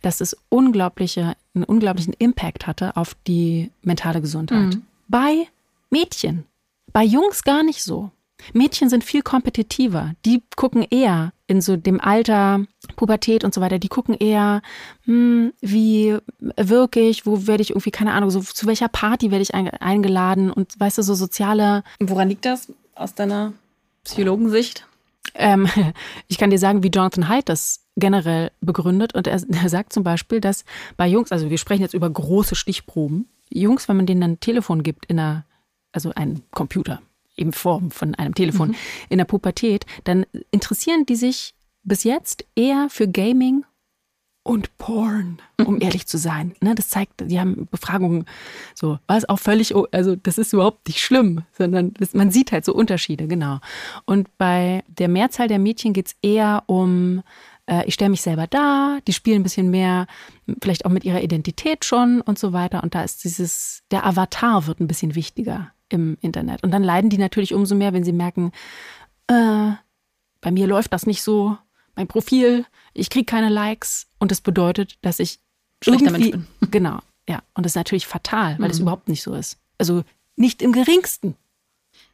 dass 0.02 0.20
es 0.20 0.36
unglaubliche, 0.50 1.36
einen 1.54 1.64
unglaublichen 1.64 2.12
Impact 2.12 2.66
hatte 2.66 2.94
auf 2.96 3.16
die 3.26 3.70
mentale 3.80 4.20
Gesundheit. 4.20 4.74
Mhm. 4.74 4.82
Bei 5.08 5.46
Mädchen. 5.88 6.44
Bei 6.92 7.02
Jungs 7.02 7.44
gar 7.44 7.62
nicht 7.62 7.82
so. 7.82 8.10
Mädchen 8.52 8.88
sind 8.88 9.04
viel 9.04 9.22
kompetitiver. 9.22 10.12
Die 10.24 10.42
gucken 10.56 10.82
eher 10.82 11.32
in 11.46 11.60
so 11.60 11.76
dem 11.76 12.00
Alter, 12.00 12.64
Pubertät 12.96 13.44
und 13.44 13.52
so 13.52 13.60
weiter, 13.60 13.78
die 13.78 13.88
gucken 13.88 14.14
eher, 14.14 14.62
hm, 15.04 15.52
wie 15.60 16.16
wirke 16.38 17.00
ich, 17.00 17.26
wo 17.26 17.46
werde 17.46 17.62
ich 17.62 17.70
irgendwie, 17.70 17.90
keine 17.90 18.12
Ahnung, 18.12 18.30
so 18.30 18.40
zu 18.40 18.66
welcher 18.66 18.88
Party 18.88 19.30
werde 19.30 19.42
ich 19.42 19.54
eingeladen 19.54 20.50
und 20.50 20.78
weißt 20.78 20.98
du, 20.98 21.02
so 21.02 21.14
soziale. 21.14 21.84
Woran 22.00 22.28
liegt 22.28 22.44
das 22.44 22.72
aus 22.94 23.14
deiner 23.14 23.52
Psychologensicht? 24.04 24.86
Ähm, 25.34 25.68
ich 26.28 26.38
kann 26.38 26.50
dir 26.50 26.58
sagen, 26.58 26.82
wie 26.82 26.88
Jonathan 26.88 27.28
Haidt 27.28 27.48
das 27.48 27.80
generell 27.96 28.50
begründet. 28.60 29.14
Und 29.14 29.26
er, 29.26 29.42
er 29.42 29.68
sagt 29.68 29.92
zum 29.92 30.02
Beispiel, 30.02 30.40
dass 30.40 30.64
bei 30.96 31.06
Jungs, 31.06 31.32
also 31.32 31.50
wir 31.50 31.58
sprechen 31.58 31.82
jetzt 31.82 31.94
über 31.94 32.08
große 32.08 32.54
Stichproben, 32.54 33.28
Jungs, 33.50 33.88
wenn 33.88 33.96
man 33.96 34.06
denen 34.06 34.22
ein 34.22 34.40
Telefon 34.40 34.82
gibt 34.82 35.06
in 35.06 35.18
einer, 35.18 35.44
also 35.92 36.12
ein 36.14 36.42
Computer, 36.52 37.02
in 37.36 37.52
Form 37.52 37.90
von 37.90 38.14
einem 38.14 38.34
Telefon 38.34 38.68
mhm. 38.68 38.76
in 39.08 39.18
der 39.18 39.24
Pubertät, 39.24 39.86
dann 40.04 40.26
interessieren 40.50 41.06
die 41.06 41.16
sich 41.16 41.54
bis 41.82 42.04
jetzt 42.04 42.44
eher 42.54 42.88
für 42.90 43.08
Gaming 43.08 43.64
und 44.44 44.76
Porn, 44.78 45.38
um 45.64 45.80
ehrlich 45.80 46.06
zu 46.06 46.18
sein. 46.18 46.54
Ne, 46.60 46.74
das 46.74 46.88
zeigt, 46.88 47.20
die 47.30 47.38
haben 47.38 47.68
Befragungen 47.70 48.26
so, 48.74 48.98
was 49.06 49.28
auch 49.28 49.38
völlig, 49.38 49.74
also 49.92 50.16
das 50.16 50.38
ist 50.38 50.52
überhaupt 50.52 50.88
nicht 50.88 51.00
schlimm, 51.00 51.42
sondern 51.56 51.94
das, 51.94 52.14
man 52.14 52.30
sieht 52.30 52.52
halt 52.52 52.64
so 52.64 52.74
Unterschiede, 52.74 53.28
genau. 53.28 53.60
Und 54.04 54.36
bei 54.38 54.82
der 54.88 55.08
Mehrzahl 55.08 55.48
der 55.48 55.58
Mädchen 55.58 55.92
geht 55.92 56.08
es 56.08 56.16
eher 56.22 56.64
um, 56.66 57.22
äh, 57.66 57.84
ich 57.86 57.94
stelle 57.94 58.10
mich 58.10 58.22
selber 58.22 58.46
dar, 58.46 58.98
die 59.06 59.12
spielen 59.12 59.40
ein 59.40 59.44
bisschen 59.44 59.70
mehr, 59.70 60.06
vielleicht 60.60 60.84
auch 60.86 60.90
mit 60.90 61.04
ihrer 61.04 61.22
Identität 61.22 61.84
schon 61.84 62.20
und 62.20 62.38
so 62.38 62.52
weiter. 62.52 62.82
Und 62.82 62.94
da 62.94 63.02
ist 63.02 63.22
dieses, 63.24 63.82
der 63.90 64.04
Avatar 64.04 64.66
wird 64.66 64.80
ein 64.80 64.88
bisschen 64.88 65.14
wichtiger 65.14 65.72
im 65.92 66.16
Internet. 66.20 66.62
Und 66.62 66.70
dann 66.70 66.82
leiden 66.82 67.10
die 67.10 67.18
natürlich 67.18 67.54
umso 67.54 67.74
mehr, 67.74 67.92
wenn 67.92 68.04
sie 68.04 68.12
merken, 68.12 68.52
äh, 69.28 69.72
bei 70.40 70.50
mir 70.50 70.66
läuft 70.66 70.92
das 70.92 71.06
nicht 71.06 71.22
so, 71.22 71.56
mein 71.94 72.08
Profil, 72.08 72.64
ich 72.94 73.10
kriege 73.10 73.26
keine 73.26 73.48
Likes 73.48 74.06
und 74.18 74.30
das 74.30 74.40
bedeutet, 74.40 74.98
dass 75.02 75.18
ich 75.18 75.38
schlechter 75.82 76.10
Mensch 76.10 76.30
bin. 76.30 76.46
Genau, 76.70 77.00
ja. 77.28 77.42
Und 77.54 77.64
das 77.64 77.72
ist 77.72 77.76
natürlich 77.76 78.06
fatal, 78.06 78.56
weil 78.58 78.70
es 78.70 78.78
mhm. 78.78 78.82
überhaupt 78.82 79.08
nicht 79.08 79.22
so 79.22 79.34
ist. 79.34 79.58
Also 79.78 80.04
nicht 80.36 80.62
im 80.62 80.72
geringsten. 80.72 81.36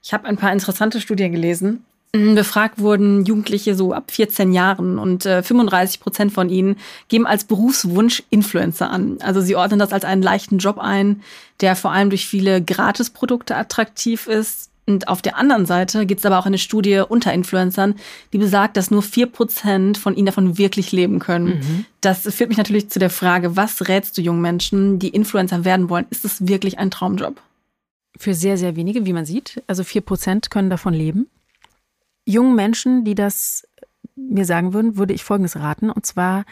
Ich 0.03 0.13
habe 0.13 0.27
ein 0.27 0.37
paar 0.37 0.53
interessante 0.53 1.01
Studien 1.01 1.33
gelesen. 1.33 1.85
Mhm, 2.15 2.35
befragt 2.35 2.79
wurden 2.79 3.25
Jugendliche 3.27 3.75
so 3.75 3.93
ab 3.93 4.11
14 4.11 4.53
Jahren 4.53 4.99
und 4.99 5.27
äh, 5.27 5.43
35 5.43 6.01
Prozent 6.01 6.33
von 6.33 6.49
ihnen 6.49 6.77
geben 7.09 7.27
als 7.27 7.45
Berufswunsch 7.45 8.23
Influencer 8.31 8.91
an. 8.91 9.19
Also 9.21 9.43
sie 9.43 9.57
ordnen 9.57 9.79
das 9.79 9.93
als 9.93 10.05
einen 10.05 10.23
leichten 10.23 10.59
Job 10.59 10.79
ein, 10.79 11.23
der 11.61 11.77
vor 11.77 11.93
allem 11.93 12.09
durch 12.09 12.27
viele 12.27 12.63
Gratisprodukte 12.63 13.57
attraktiv 13.57 14.27
ist. 14.27 14.71
Und 14.87 15.07
auf 15.09 15.21
der 15.21 15.37
anderen 15.37 15.67
Seite 15.67 16.07
gibt 16.07 16.21
es 16.21 16.25
aber 16.25 16.39
auch 16.39 16.47
eine 16.47 16.57
Studie 16.57 17.03
unter 17.07 17.35
Influencern, 17.35 17.97
die 18.33 18.39
besagt, 18.39 18.79
dass 18.79 18.91
nur 18.91 19.03
vier 19.03 19.27
Prozent 19.27 19.99
von 19.99 20.17
ihnen 20.17 20.25
davon 20.25 20.57
wirklich 20.57 20.93
leben 20.93 21.19
können. 21.19 21.59
Mhm. 21.59 21.85
Das 22.01 22.23
führt 22.35 22.49
mich 22.49 22.57
natürlich 22.57 22.89
zu 22.89 22.99
der 22.99 23.11
Frage, 23.11 23.55
was 23.55 23.87
rätst 23.87 24.17
du 24.17 24.23
jungen 24.23 24.41
Menschen, 24.41 24.99
die 24.99 25.11
Influencer 25.11 25.67
werden 25.67 25.91
wollen? 25.91 26.07
Ist 26.09 26.25
es 26.25 26.49
wirklich 26.49 26.79
ein 26.79 26.91
Traumjob? 26.91 27.39
Für 28.17 28.33
sehr, 28.33 28.57
sehr 28.57 28.77
wenige, 28.77 29.05
wie 29.05 29.13
man 29.13 29.27
sieht. 29.27 29.63
Also 29.67 29.85
vier 29.85 30.01
Prozent 30.01 30.51
können 30.51 30.71
davon 30.71 30.95
leben 30.95 31.29
jungen 32.29 32.55
Menschen, 32.55 33.05
die 33.05 33.15
das 33.15 33.67
mir 34.15 34.45
sagen 34.45 34.75
würden, 34.75 34.97
würde 34.97 35.15
ich 35.15 35.25
Folgendes 35.25 35.57
raten. 35.57 35.91
Und 35.91 36.05
zwar, 36.05 36.45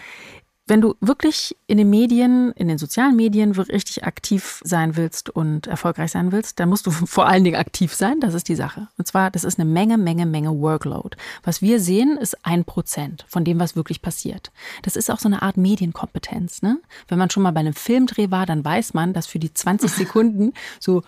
wenn 0.66 0.80
du 0.80 0.94
wirklich 1.00 1.56
in 1.66 1.78
den 1.78 1.90
Medien, 1.90 2.52
in 2.52 2.68
den 2.68 2.78
sozialen 2.78 3.14
Medien 3.14 3.52
richtig 3.52 4.04
aktiv 4.04 4.60
sein 4.64 4.96
willst 4.96 5.30
und 5.30 5.66
erfolgreich 5.66 6.12
sein 6.12 6.32
willst, 6.32 6.58
dann 6.58 6.68
musst 6.68 6.86
du 6.86 6.90
vor 6.90 7.26
allen 7.26 7.44
Dingen 7.44 7.60
aktiv 7.60 7.94
sein. 7.94 8.20
Das 8.20 8.34
ist 8.34 8.48
die 8.48 8.54
Sache. 8.54 8.88
Und 8.96 9.06
zwar, 9.06 9.30
das 9.30 9.44
ist 9.44 9.58
eine 9.58 9.68
Menge, 9.68 9.98
Menge, 9.98 10.26
Menge 10.26 10.58
Workload. 10.58 11.16
Was 11.42 11.60
wir 11.60 11.78
sehen, 11.78 12.16
ist 12.16 12.44
ein 12.44 12.64
Prozent 12.64 13.24
von 13.28 13.44
dem, 13.44 13.58
was 13.58 13.76
wirklich 13.76 14.00
passiert. 14.00 14.52
Das 14.82 14.96
ist 14.96 15.10
auch 15.10 15.18
so 15.18 15.28
eine 15.28 15.42
Art 15.42 15.56
Medienkompetenz. 15.56 16.62
Ne? 16.62 16.80
Wenn 17.08 17.18
man 17.18 17.30
schon 17.30 17.42
mal 17.42 17.52
bei 17.52 17.60
einem 17.60 17.74
Filmdreh 17.74 18.30
war, 18.30 18.46
dann 18.46 18.64
weiß 18.64 18.94
man, 18.94 19.12
dass 19.12 19.26
für 19.26 19.38
die 19.38 19.52
20 19.52 19.90
Sekunden 19.92 20.52
so 20.80 21.02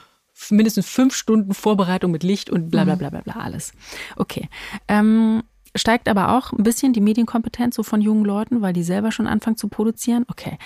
mindestens 0.51 0.89
fünf 0.89 1.15
Stunden 1.15 1.55
Vorbereitung 1.55 2.11
mit 2.11 2.23
Licht 2.23 2.51
und 2.51 2.71
bla 2.71 2.85
bla 2.85 2.95
bla 2.95 3.11
bla 3.11 3.21
bla 3.21 3.35
alles. 3.35 3.73
Okay. 4.17 4.49
Ähm, 4.87 5.43
steigt 5.75 6.09
aber 6.09 6.37
auch 6.37 6.53
ein 6.53 6.63
bisschen 6.63 6.93
die 6.93 7.01
Medienkompetenz 7.01 7.77
so 7.77 7.83
von 7.83 8.01
jungen 8.01 8.25
Leuten, 8.25 8.63
weil 8.63 8.73
die 8.73 8.83
selber 8.83 9.13
schon 9.13 9.27
anfangen 9.27 9.57
zu 9.57 9.69
produzieren. 9.69 10.25
Okay. 10.29 10.59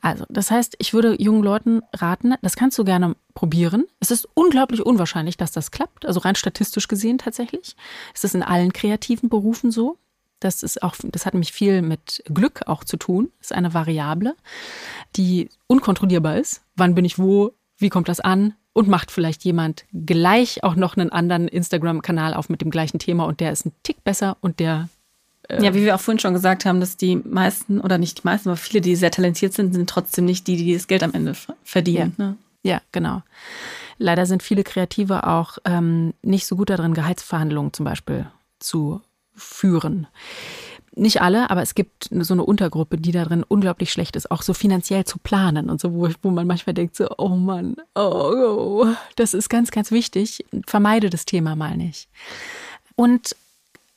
Also, 0.00 0.24
das 0.28 0.50
heißt, 0.50 0.76
ich 0.78 0.92
würde 0.92 1.20
jungen 1.20 1.42
Leuten 1.42 1.82
raten, 1.92 2.34
das 2.42 2.56
kannst 2.56 2.78
du 2.78 2.84
gerne 2.84 3.16
probieren. 3.34 3.84
Es 4.00 4.10
ist 4.10 4.28
unglaublich 4.34 4.84
unwahrscheinlich, 4.84 5.36
dass 5.36 5.52
das 5.52 5.70
klappt. 5.70 6.06
Also 6.06 6.20
rein 6.20 6.34
statistisch 6.34 6.88
gesehen 6.88 7.18
tatsächlich. 7.18 7.76
Es 8.14 8.24
ist 8.24 8.34
in 8.34 8.42
allen 8.42 8.72
kreativen 8.72 9.28
Berufen 9.28 9.70
so. 9.70 9.98
Das 10.40 10.62
ist 10.62 10.82
auch, 10.82 10.94
das 11.02 11.26
hat 11.26 11.34
nämlich 11.34 11.52
viel 11.52 11.82
mit 11.82 12.22
Glück 12.32 12.62
auch 12.66 12.82
zu 12.84 12.96
tun. 12.96 13.30
Das 13.38 13.50
ist 13.50 13.56
eine 13.56 13.74
Variable, 13.74 14.34
die 15.16 15.50
unkontrollierbar 15.66 16.38
ist. 16.38 16.62
Wann 16.76 16.94
bin 16.94 17.04
ich 17.04 17.18
wo? 17.18 17.52
Wie 17.76 17.90
kommt 17.90 18.08
das 18.08 18.20
an? 18.20 18.54
Und 18.72 18.88
macht 18.88 19.10
vielleicht 19.10 19.44
jemand 19.44 19.84
gleich 19.92 20.62
auch 20.62 20.76
noch 20.76 20.96
einen 20.96 21.10
anderen 21.10 21.48
Instagram-Kanal 21.48 22.34
auf 22.34 22.48
mit 22.48 22.60
dem 22.60 22.70
gleichen 22.70 22.98
Thema 22.98 23.24
und 23.24 23.40
der 23.40 23.50
ist 23.50 23.66
ein 23.66 23.72
Tick 23.82 24.04
besser 24.04 24.36
und 24.40 24.60
der 24.60 24.88
äh 25.48 25.62
ja, 25.62 25.74
wie 25.74 25.84
wir 25.84 25.94
auch 25.94 26.00
vorhin 26.00 26.20
schon 26.20 26.34
gesagt 26.34 26.64
haben, 26.64 26.80
dass 26.80 26.96
die 26.96 27.16
meisten 27.16 27.80
oder 27.80 27.98
nicht 27.98 28.18
die 28.18 28.26
meisten, 28.26 28.48
aber 28.48 28.56
viele, 28.56 28.80
die 28.80 28.94
sehr 28.94 29.10
talentiert 29.10 29.54
sind, 29.54 29.74
sind 29.74 29.90
trotzdem 29.90 30.24
nicht 30.24 30.46
die, 30.46 30.56
die 30.56 30.74
das 30.74 30.86
Geld 30.86 31.02
am 31.02 31.12
Ende 31.12 31.34
verdienen. 31.64 32.14
Ja, 32.16 32.24
ne? 32.24 32.36
ja 32.62 32.80
genau. 32.92 33.22
Leider 33.98 34.24
sind 34.24 34.42
viele 34.42 34.64
Kreative 34.64 35.26
auch 35.26 35.58
ähm, 35.64 36.14
nicht 36.22 36.46
so 36.46 36.56
gut 36.56 36.70
darin, 36.70 36.94
Gehaltsverhandlungen 36.94 37.72
zum 37.72 37.84
Beispiel 37.84 38.26
zu 38.58 39.02
führen. 39.34 40.06
Nicht 40.96 41.22
alle, 41.22 41.50
aber 41.50 41.62
es 41.62 41.76
gibt 41.76 42.08
so 42.10 42.34
eine 42.34 42.44
Untergruppe, 42.44 42.98
die 42.98 43.12
darin 43.12 43.44
unglaublich 43.44 43.92
schlecht 43.92 44.16
ist, 44.16 44.30
auch 44.30 44.42
so 44.42 44.54
finanziell 44.54 45.04
zu 45.04 45.18
planen 45.18 45.70
und 45.70 45.80
so, 45.80 45.94
wo, 45.94 46.08
wo 46.22 46.30
man 46.30 46.48
manchmal 46.48 46.74
denkt, 46.74 46.96
so, 46.96 47.08
oh 47.16 47.28
Mann, 47.28 47.76
oh, 47.94 48.00
oh, 48.02 48.86
das 49.14 49.32
ist 49.32 49.48
ganz, 49.48 49.70
ganz 49.70 49.92
wichtig. 49.92 50.44
Vermeide 50.66 51.08
das 51.08 51.26
Thema 51.26 51.54
mal 51.54 51.76
nicht. 51.76 52.08
Und 52.96 53.36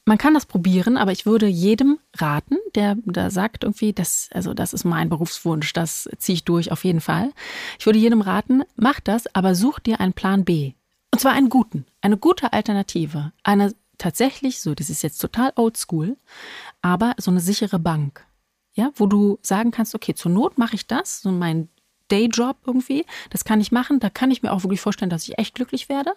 man 0.06 0.18
kann 0.18 0.34
das 0.34 0.46
probieren, 0.46 0.98
aber 0.98 1.12
ich 1.12 1.26
würde 1.26 1.48
jedem 1.48 1.98
raten, 2.18 2.58
der 2.76 2.98
da 3.06 3.30
sagt 3.30 3.64
irgendwie, 3.64 3.94
das, 3.94 4.30
also 4.34 4.54
das 4.54 4.74
ist 4.74 4.84
mein 4.84 5.10
Berufswunsch, 5.10 5.72
das 5.74 6.10
ziehe 6.18 6.36
ich 6.36 6.44
durch 6.44 6.72
auf 6.72 6.84
jeden 6.84 7.02
Fall. 7.02 7.32
Ich 7.80 7.86
würde 7.86 8.00
jedem 8.00 8.22
raten, 8.22 8.64
mach 8.76 9.00
das, 9.00 9.34
aber 9.34 9.56
such 9.56 9.80
dir 9.80 10.00
einen 10.00 10.14
Plan 10.14 10.44
B. 10.44 10.74
Und 11.12 11.20
zwar 11.20 11.32
einen 11.32 11.50
guten, 11.50 11.86
eine 12.02 12.18
gute 12.18 12.52
Alternative, 12.54 13.32
eine 13.44 13.74
tatsächlich 13.98 14.60
so, 14.60 14.76
das 14.76 14.90
ist 14.90 15.04
jetzt 15.04 15.20
total 15.20 15.54
oldschool, 15.56 16.18
aber 16.84 17.16
so 17.18 17.32
eine 17.32 17.40
sichere 17.40 17.80
Bank. 17.80 18.24
Ja, 18.76 18.92
wo 18.96 19.08
du 19.08 19.40
sagen 19.42 19.72
kannst, 19.72 19.96
okay, 19.96 20.14
zur 20.14 20.32
Not 20.32 20.58
mache 20.60 20.76
ich 20.76 20.86
das, 20.86 21.22
so 21.22 21.32
mein 21.32 21.70
Dayjob 22.10 22.58
irgendwie, 22.66 23.06
das 23.30 23.46
kann 23.46 23.62
ich 23.62 23.72
machen, 23.72 24.00
da 24.00 24.10
kann 24.10 24.30
ich 24.30 24.44
mir 24.44 24.52
auch 24.52 24.64
wirklich 24.64 24.82
vorstellen, 24.82 25.10
dass 25.10 25.28
ich 25.28 25.38
echt 25.38 25.56
glücklich 25.56 25.90
werde. 25.90 26.14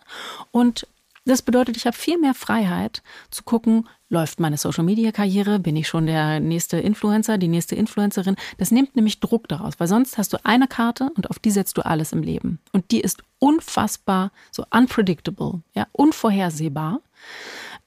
Und 0.50 0.86
das 1.26 1.42
bedeutet, 1.42 1.76
ich 1.76 1.86
habe 1.86 1.96
viel 1.96 2.18
mehr 2.18 2.34
Freiheit 2.34 3.02
zu 3.30 3.42
gucken, 3.42 3.88
läuft 4.08 4.38
meine 4.38 4.56
Social-Media-Karriere, 4.56 5.58
bin 5.58 5.76
ich 5.76 5.88
schon 5.88 6.06
der 6.06 6.40
nächste 6.40 6.78
Influencer, 6.78 7.36
die 7.36 7.48
nächste 7.48 7.74
Influencerin. 7.74 8.36
Das 8.58 8.70
nimmt 8.70 8.94
nämlich 8.94 9.20
Druck 9.20 9.48
daraus, 9.48 9.74
weil 9.78 9.88
sonst 9.88 10.18
hast 10.18 10.32
du 10.32 10.44
eine 10.44 10.68
Karte 10.68 11.10
und 11.16 11.28
auf 11.28 11.38
die 11.40 11.50
setzt 11.50 11.76
du 11.78 11.84
alles 11.84 12.12
im 12.12 12.22
Leben. 12.22 12.60
Und 12.72 12.90
die 12.92 13.00
ist 13.00 13.22
unfassbar, 13.40 14.30
so 14.52 14.64
unpredictable, 14.70 15.62
ja, 15.74 15.88
unvorhersehbar. 15.92 17.00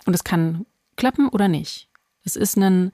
Und 0.05 0.13
es 0.13 0.25
kann 0.25 0.65
klappen 0.97 1.29
oder 1.29 1.47
nicht. 1.47 1.89
Es 2.23 2.35
ist 2.35 2.57
ein 2.57 2.91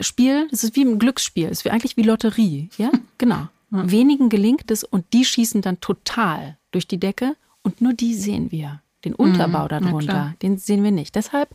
Spiel, 0.00 0.48
es 0.50 0.64
ist 0.64 0.76
wie 0.76 0.84
ein 0.84 0.98
Glücksspiel, 0.98 1.46
es 1.46 1.64
ist 1.64 1.70
eigentlich 1.70 1.96
wie 1.96 2.02
Lotterie, 2.02 2.70
ja, 2.78 2.90
genau. 3.18 3.48
Ja. 3.70 3.90
Wenigen 3.90 4.28
gelingt 4.28 4.70
es 4.70 4.82
und 4.82 5.12
die 5.12 5.24
schießen 5.24 5.60
dann 5.60 5.80
total 5.80 6.56
durch 6.70 6.88
die 6.88 6.98
Decke 6.98 7.36
und 7.62 7.80
nur 7.80 7.92
die 7.92 8.14
sehen 8.14 8.50
wir. 8.50 8.80
Den 9.04 9.14
Unterbau 9.14 9.64
mhm, 9.64 9.68
darunter, 9.68 10.34
den 10.42 10.58
sehen 10.58 10.82
wir 10.82 10.90
nicht. 10.90 11.14
Deshalb 11.14 11.50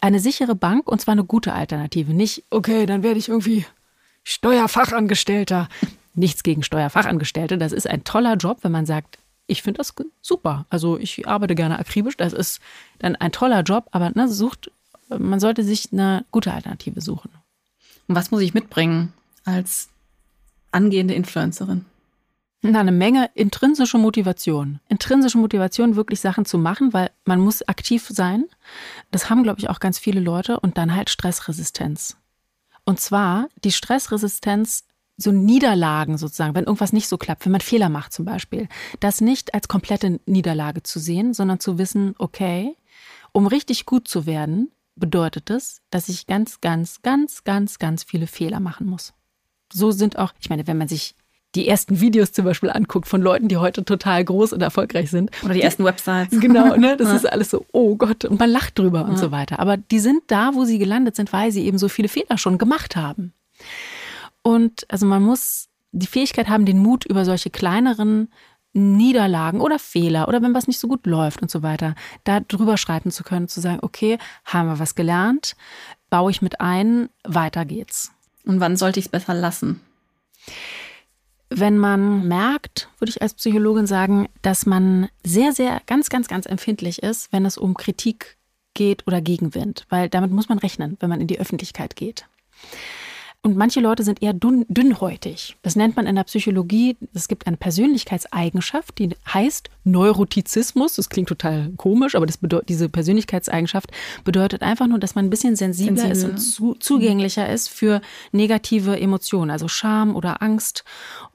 eine 0.00 0.20
sichere 0.20 0.54
Bank 0.54 0.86
und 0.88 1.00
zwar 1.00 1.12
eine 1.12 1.24
gute 1.24 1.52
Alternative. 1.52 2.14
Nicht, 2.14 2.44
okay, 2.50 2.86
dann 2.86 3.02
werde 3.02 3.18
ich 3.18 3.28
irgendwie 3.28 3.66
Steuerfachangestellter. 4.22 5.68
Nichts 6.14 6.44
gegen 6.44 6.62
Steuerfachangestellte. 6.62 7.58
Das 7.58 7.72
ist 7.72 7.88
ein 7.88 8.04
toller 8.04 8.36
Job, 8.36 8.58
wenn 8.62 8.72
man 8.72 8.86
sagt, 8.86 9.18
ich 9.48 9.62
finde 9.62 9.78
das 9.78 9.94
super. 10.22 10.66
Also 10.70 10.98
ich 10.98 11.26
arbeite 11.26 11.54
gerne 11.54 11.78
akribisch. 11.78 12.16
Das 12.16 12.32
ist 12.32 12.60
dann 12.98 13.16
ein 13.16 13.32
toller 13.32 13.62
Job, 13.62 13.88
aber 13.90 14.10
ne, 14.14 14.28
sucht, 14.28 14.70
man 15.08 15.40
sollte 15.40 15.62
sich 15.64 15.92
eine 15.92 16.24
gute 16.30 16.52
Alternative 16.52 17.00
suchen. 17.00 17.30
Und 18.08 18.14
was 18.14 18.30
muss 18.30 18.42
ich 18.42 18.54
mitbringen 18.54 19.12
als 19.44 19.88
angehende 20.70 21.14
Influencerin? 21.14 21.84
Na, 22.62 22.80
eine 22.80 22.92
Menge 22.92 23.30
intrinsische 23.34 23.98
Motivation. 23.98 24.80
Intrinsische 24.88 25.38
Motivation, 25.38 25.94
wirklich 25.94 26.20
Sachen 26.20 26.44
zu 26.44 26.58
machen, 26.58 26.92
weil 26.92 27.10
man 27.24 27.40
muss 27.40 27.66
aktiv 27.68 28.08
sein. 28.08 28.44
Das 29.10 29.30
haben, 29.30 29.42
glaube 29.42 29.60
ich, 29.60 29.68
auch 29.68 29.78
ganz 29.78 29.98
viele 29.98 30.20
Leute. 30.20 30.58
Und 30.60 30.78
dann 30.78 30.94
halt 30.94 31.10
Stressresistenz. 31.10 32.16
Und 32.84 33.00
zwar 33.00 33.48
die 33.62 33.72
Stressresistenz, 33.72 34.84
so 35.16 35.32
Niederlagen 35.32 36.18
sozusagen, 36.18 36.54
wenn 36.54 36.64
irgendwas 36.64 36.92
nicht 36.92 37.08
so 37.08 37.16
klappt, 37.16 37.44
wenn 37.44 37.52
man 37.52 37.60
Fehler 37.60 37.88
macht 37.88 38.12
zum 38.12 38.24
Beispiel, 38.24 38.68
das 39.00 39.20
nicht 39.20 39.54
als 39.54 39.66
komplette 39.66 40.20
Niederlage 40.26 40.82
zu 40.82 40.98
sehen, 40.98 41.32
sondern 41.32 41.58
zu 41.58 41.78
wissen, 41.78 42.14
okay, 42.18 42.76
um 43.32 43.46
richtig 43.46 43.86
gut 43.86 44.08
zu 44.08 44.26
werden, 44.26 44.70
bedeutet 44.96 45.50
es, 45.50 45.82
dass 45.90 46.08
ich 46.08 46.26
ganz, 46.26 46.60
ganz, 46.60 47.02
ganz, 47.02 47.44
ganz, 47.44 47.78
ganz 47.78 48.02
viele 48.02 48.26
Fehler 48.26 48.60
machen 48.60 48.86
muss. 48.86 49.12
So 49.72 49.90
sind 49.90 50.18
auch, 50.18 50.32
ich 50.40 50.50
meine, 50.50 50.66
wenn 50.66 50.78
man 50.78 50.88
sich 50.88 51.14
die 51.54 51.66
ersten 51.68 52.00
Videos 52.00 52.32
zum 52.32 52.44
Beispiel 52.44 52.70
anguckt 52.70 53.08
von 53.08 53.22
Leuten, 53.22 53.48
die 53.48 53.56
heute 53.56 53.84
total 53.84 54.24
groß 54.24 54.52
und 54.52 54.62
erfolgreich 54.62 55.10
sind. 55.10 55.30
Oder 55.42 55.54
die 55.54 55.62
ersten 55.62 55.84
Websites. 55.84 56.38
Genau, 56.38 56.76
ne? 56.76 56.96
Das 56.98 57.08
ja. 57.08 57.16
ist 57.16 57.32
alles 57.32 57.50
so, 57.50 57.64
oh 57.72 57.96
Gott, 57.96 58.24
und 58.24 58.38
man 58.38 58.50
lacht 58.50 58.78
drüber 58.78 59.00
ja. 59.00 59.06
und 59.06 59.18
so 59.18 59.30
weiter. 59.30 59.58
Aber 59.58 59.76
die 59.76 59.98
sind 59.98 60.22
da, 60.26 60.54
wo 60.54 60.64
sie 60.64 60.78
gelandet 60.78 61.16
sind, 61.16 61.32
weil 61.32 61.52
sie 61.52 61.64
eben 61.64 61.78
so 61.78 61.88
viele 61.88 62.08
Fehler 62.08 62.36
schon 62.36 62.58
gemacht 62.58 62.96
haben. 62.96 63.32
Und 64.42 64.86
also 64.88 65.06
man 65.06 65.22
muss 65.22 65.68
die 65.92 66.06
Fähigkeit 66.06 66.48
haben, 66.48 66.66
den 66.66 66.78
Mut 66.78 67.06
über 67.06 67.24
solche 67.24 67.50
kleineren 67.50 68.28
Niederlagen 68.76 69.60
oder 69.60 69.78
Fehler 69.78 70.28
oder 70.28 70.42
wenn 70.42 70.54
was 70.54 70.68
nicht 70.68 70.78
so 70.78 70.88
gut 70.88 71.06
läuft 71.06 71.42
und 71.42 71.50
so 71.50 71.62
weiter, 71.62 71.94
da 72.24 72.40
drüber 72.40 72.76
schreiten 72.76 73.10
zu 73.10 73.24
können, 73.24 73.48
zu 73.48 73.60
sagen, 73.60 73.78
okay, 73.82 74.18
haben 74.44 74.68
wir 74.68 74.78
was 74.78 74.94
gelernt, 74.94 75.56
baue 76.10 76.30
ich 76.30 76.42
mit 76.42 76.60
ein, 76.60 77.08
weiter 77.24 77.64
geht's. 77.64 78.12
Und 78.44 78.60
wann 78.60 78.76
sollte 78.76 79.00
ich 79.00 79.06
es 79.06 79.10
besser 79.10 79.34
lassen? 79.34 79.80
wenn 81.48 81.78
man 81.78 82.26
merkt, 82.26 82.88
würde 82.98 83.10
ich 83.10 83.22
als 83.22 83.34
Psychologin 83.34 83.86
sagen, 83.86 84.28
dass 84.42 84.66
man 84.66 85.08
sehr, 85.24 85.52
sehr, 85.52 85.80
ganz, 85.86 86.08
ganz, 86.08 86.28
ganz 86.28 86.46
empfindlich 86.46 87.02
ist, 87.02 87.32
wenn 87.32 87.44
es 87.44 87.56
um 87.56 87.74
Kritik 87.74 88.36
geht 88.74 89.06
oder 89.06 89.20
Gegenwind, 89.20 89.86
weil 89.88 90.08
damit 90.08 90.32
muss 90.32 90.48
man 90.48 90.58
rechnen, 90.58 90.96
wenn 91.00 91.08
man 91.08 91.20
in 91.20 91.28
die 91.28 91.38
Öffentlichkeit 91.38 91.96
geht. 91.96 92.26
Und 93.42 93.56
manche 93.56 93.78
Leute 93.78 94.02
sind 94.02 94.22
eher 94.22 94.32
dünn, 94.32 94.64
dünnhäutig. 94.68 95.56
Das 95.62 95.76
nennt 95.76 95.94
man 95.94 96.06
in 96.06 96.16
der 96.16 96.24
Psychologie, 96.24 96.96
es 97.14 97.28
gibt 97.28 97.46
eine 97.46 97.56
Persönlichkeitseigenschaft, 97.56 98.98
die 98.98 99.10
heißt 99.32 99.70
Neurotizismus. 99.84 100.96
Das 100.96 101.08
klingt 101.08 101.28
total 101.28 101.70
komisch, 101.76 102.16
aber 102.16 102.26
diese 102.26 102.88
Persönlichkeitseigenschaft 102.88 103.90
bedeutet 104.24 104.62
einfach 104.62 104.88
nur, 104.88 104.98
dass 104.98 105.14
man 105.14 105.26
ein 105.26 105.30
bisschen 105.30 105.54
sensibler 105.54 105.96
Sensibel. 105.96 106.12
ist 106.12 106.24
und 106.24 106.38
zu, 106.38 106.74
zugänglicher 106.74 107.48
ist 107.48 107.68
für 107.68 108.00
negative 108.32 108.98
Emotionen, 108.98 109.52
also 109.52 109.68
Scham 109.68 110.16
oder 110.16 110.42
Angst, 110.42 110.84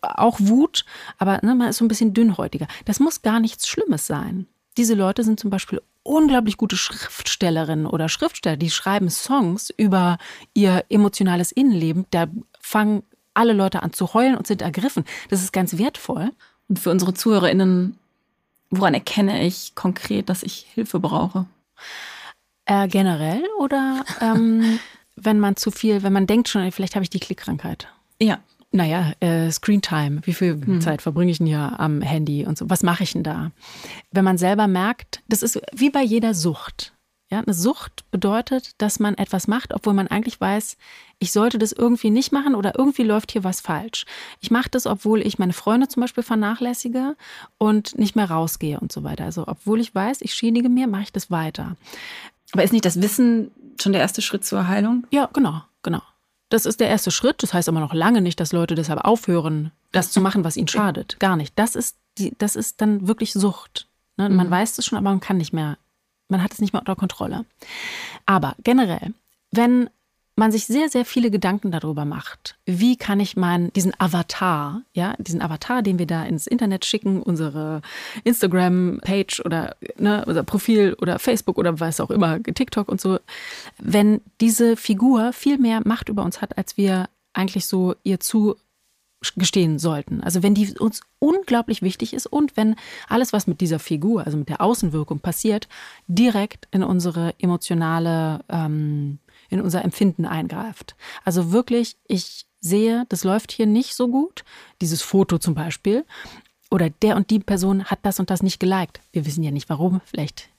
auch 0.02 0.38
Wut, 0.40 0.86
aber 1.18 1.40
ne, 1.44 1.56
man 1.56 1.70
ist 1.70 1.78
so 1.78 1.86
ein 1.86 1.88
bisschen 1.88 2.14
dünnhäutiger. 2.14 2.68
Das 2.84 3.00
muss 3.00 3.22
gar 3.22 3.40
nichts 3.40 3.70
Schlimmes 3.70 4.06
sein. 4.06 4.48
Diese 4.78 4.96
Leute 4.96 5.24
sind 5.24 5.40
zum 5.40 5.50
Beispiel 5.50 5.82
unglaublich 6.04 6.58
gute 6.58 6.78
Schriftstellerinnen 6.78 7.86
oder 7.86 8.10
Schriftsteller, 8.10 8.58
die 8.58 8.70
schreiben 8.70 9.10
Songs 9.10 9.72
über 9.76 10.18
ihr 10.54 10.86
emotionales 10.90 11.52
Innenleben. 11.52 12.06
Da 12.12 12.28
fangen 12.60 13.04
alle 13.34 13.54
Leute 13.54 13.84
an 13.84 13.94
zu 13.94 14.14
heulen 14.14 14.36
und 14.36 14.48
sind 14.48 14.62
ergriffen. 14.62 15.06
Das 15.30 15.42
ist 15.42 15.54
ganz 15.54 15.78
wertvoll. 15.78 16.32
Und 16.68 16.80
für 16.80 16.90
unsere 16.90 17.14
ZuhörerInnen, 17.14 17.98
woran 18.70 18.94
erkenne 18.94 19.46
ich 19.46 19.76
konkret, 19.76 20.30
dass 20.30 20.44
ich 20.44 20.66
Hilfe 20.74 21.00
brauche? 21.00 21.46
Äh, 22.66 22.88
generell 22.88 23.44
oder 23.60 24.06
ähm, 24.22 24.80
wenn 25.16 25.40
man 25.40 25.56
zu 25.56 25.72
viel, 25.72 26.04
wenn 26.04 26.14
man 26.14 26.28
denkt 26.28 26.48
schon, 26.48 26.72
vielleicht 26.72 26.96
habe 26.96 27.04
ich 27.04 27.10
die 27.10 27.20
Klickkrankheit? 27.20 27.88
Ja, 28.20 28.40
naja, 28.72 29.14
äh, 29.20 29.52
Screentime. 29.52 30.22
Wie 30.24 30.34
viel 30.34 30.54
hm. 30.54 30.82
Zeit 30.82 31.02
verbringe 31.02 31.32
ich 31.32 31.40
denn 31.40 31.48
hier 31.48 31.80
am 31.80 32.02
Handy 32.02 32.46
und 32.46 32.58
so? 32.58 32.70
Was 32.70 32.84
mache 32.84 33.04
ich 33.04 33.14
denn 33.14 33.24
da? 33.24 33.52
Wenn 34.12 34.24
man 34.24 34.38
selber 34.38 34.68
merkt, 34.68 35.22
das 35.28 35.44
ist 35.44 35.60
wie 35.74 35.90
bei 35.90 36.02
jeder 36.02 36.34
Sucht. 36.34 36.94
Ja, 37.30 37.40
eine 37.40 37.54
Sucht 37.54 38.10
bedeutet, 38.12 38.72
dass 38.82 39.00
man 39.00 39.16
etwas 39.16 39.48
macht, 39.48 39.74
obwohl 39.74 39.94
man 39.94 40.08
eigentlich 40.08 40.42
weiß, 40.42 40.76
ich 41.20 41.32
sollte 41.32 41.58
das 41.58 41.72
irgendwie 41.72 42.10
nicht 42.10 42.34
machen 42.34 42.56
oder 42.56 42.78
irgendwie 42.78 43.04
läuft 43.04 43.32
hier 43.32 43.46
was 43.46 43.62
falsch. 43.62 44.06
Ich 44.42 44.52
mache 44.52 44.70
das, 44.70 44.86
obwohl 44.86 45.22
ich 45.22 45.40
meine 45.40 45.54
Freunde 45.54 45.88
zum 45.88 46.02
Beispiel 46.02 46.24
vernachlässige 46.24 47.16
und 47.58 47.98
nicht 47.98 48.18
mehr 48.18 48.30
rausgehe 48.30 48.82
und 48.82 48.92
so 48.92 49.04
weiter. 49.04 49.24
Also, 49.24 49.48
obwohl 49.48 49.80
ich 49.80 49.96
weiß, 49.96 50.22
ich 50.22 50.34
schädige 50.34 50.68
mir, 50.68 50.88
mache 50.88 51.04
ich 51.04 51.14
das 51.14 51.32
weiter. 51.32 51.78
Aber 52.52 52.64
ist 52.64 52.74
nicht 52.74 52.84
das 52.84 53.02
Wissen 53.02 53.52
schon 53.80 53.94
der 53.94 54.02
erste 54.02 54.22
Schritt 54.22 54.44
zur 54.44 54.68
Heilung? 54.68 55.08
Ja, 55.12 55.30
genau, 55.32 55.62
genau. 55.84 56.02
Das 56.52 56.66
ist 56.66 56.82
der 56.82 56.90
erste 56.90 57.12
Schritt. 57.12 57.42
Das 57.42 57.54
heißt 57.54 57.70
aber 57.70 57.80
noch 57.80 57.94
lange 57.94 58.22
nicht, 58.22 58.40
dass 58.40 58.52
Leute 58.52 58.76
deshalb 58.76 59.04
aufhören, 59.06 59.72
das 59.92 60.12
zu 60.12 60.22
machen, 60.22 60.44
was 60.44 60.58
ihnen 60.58 60.68
schadet. 60.68 61.20
Gar 61.20 61.38
nicht. 61.38 61.58
Das 61.58 61.76
ist, 61.76 61.98
die, 62.18 62.34
das 62.38 62.56
ist 62.56 62.82
dann 62.82 63.08
wirklich 63.08 63.34
Sucht. 63.34 63.88
Ne? 64.18 64.30
Man 64.30 64.48
mhm. 64.48 64.52
weiß 64.52 64.78
es 64.78 64.86
schon, 64.86 64.98
aber 64.98 65.10
man 65.10 65.22
kann 65.22 65.38
nicht 65.38 65.54
mehr, 65.54 65.78
man 66.28 66.44
hat 66.44 66.54
es 66.54 66.60
nicht 66.60 66.74
mehr 66.74 66.82
unter 66.82 66.96
Kontrolle. 66.96 67.46
Aber 68.26 68.56
generell, 68.64 69.14
wenn 69.52 69.90
man 70.36 70.52
sich 70.52 70.66
sehr, 70.66 70.90
sehr 70.90 71.06
viele 71.06 71.30
Gedanken 71.30 71.72
darüber 71.72 72.06
macht, 72.06 72.58
wie 72.66 72.96
kann 72.96 73.20
ich 73.20 73.36
meinen, 73.36 73.72
diesen 73.74 73.94
Avatar, 74.00 74.82
ja, 74.94 75.16
diesen 75.18 75.42
Avatar, 75.42 75.82
den 75.82 76.00
wir 76.00 76.08
da 76.08 76.24
ins 76.24 76.48
Internet 76.48 76.86
schicken, 76.86 77.22
unsere 77.22 77.82
Instagram-Page 78.24 79.42
oder 79.46 79.76
ne, 79.98 80.24
unser 80.26 80.44
Profil 80.44 80.96
oder 81.02 81.20
Facebook 81.20 81.58
oder 81.58 81.80
was 81.80 82.00
auch 82.00 82.12
immer, 82.12 82.42
TikTok 82.42 82.88
und 82.88 83.02
so, 83.02 83.20
wenn 83.78 84.22
diese 84.40 84.78
Figur 84.78 85.34
viel 85.34 85.58
mehr 85.58 85.82
Macht 85.84 86.10
über 86.10 86.24
uns 86.24 86.42
hat, 86.42 86.58
als 86.58 86.78
wir 86.78 87.10
eigentlich 87.34 87.68
so 87.68 87.96
ihr 88.04 88.20
zu 88.20 88.56
gestehen 89.36 89.78
sollten. 89.78 90.22
Also 90.22 90.42
wenn 90.42 90.56
die 90.56 90.74
uns 90.80 91.02
unglaublich 91.20 91.82
wichtig 91.84 92.14
ist 92.14 92.26
und 92.26 92.58
wenn 92.58 92.76
alles, 93.08 93.34
was 93.34 93.46
mit 93.46 93.62
dieser 93.62 93.78
Figur, 93.78 94.26
also 94.26 94.38
mit 94.38 94.50
der 94.50 94.62
Außenwirkung 94.62 95.20
passiert, 95.20 95.68
direkt 96.08 96.68
in 96.72 96.84
unsere 96.84 97.36
emotionale 97.38 98.44
ähm, 98.50 99.20
in 99.52 99.62
unser 99.62 99.84
Empfinden 99.84 100.26
eingreift. 100.26 100.96
Also 101.24 101.52
wirklich, 101.52 101.98
ich 102.08 102.46
sehe, 102.60 103.06
das 103.10 103.24
läuft 103.24 103.52
hier 103.52 103.66
nicht 103.68 103.96
so 103.96 104.08
gut, 104.08 104.44
dieses 104.82 105.02
Foto 105.02 105.38
zum 105.38 105.54
Beispiel, 105.54 106.06
oder 106.72 106.90
der 106.90 107.18
und 107.18 107.30
die 107.30 107.40
Person 107.40 107.86
hat 107.86 108.00
das 108.04 108.20
und 108.20 108.30
das 108.30 108.42
nicht 108.42 108.60
geliked. 108.60 109.02
Wir 109.12 109.26
wissen 109.26 109.44
ja 109.44 109.52
nicht 109.52 109.70
warum, 109.70 110.02
vielleicht 110.06 110.50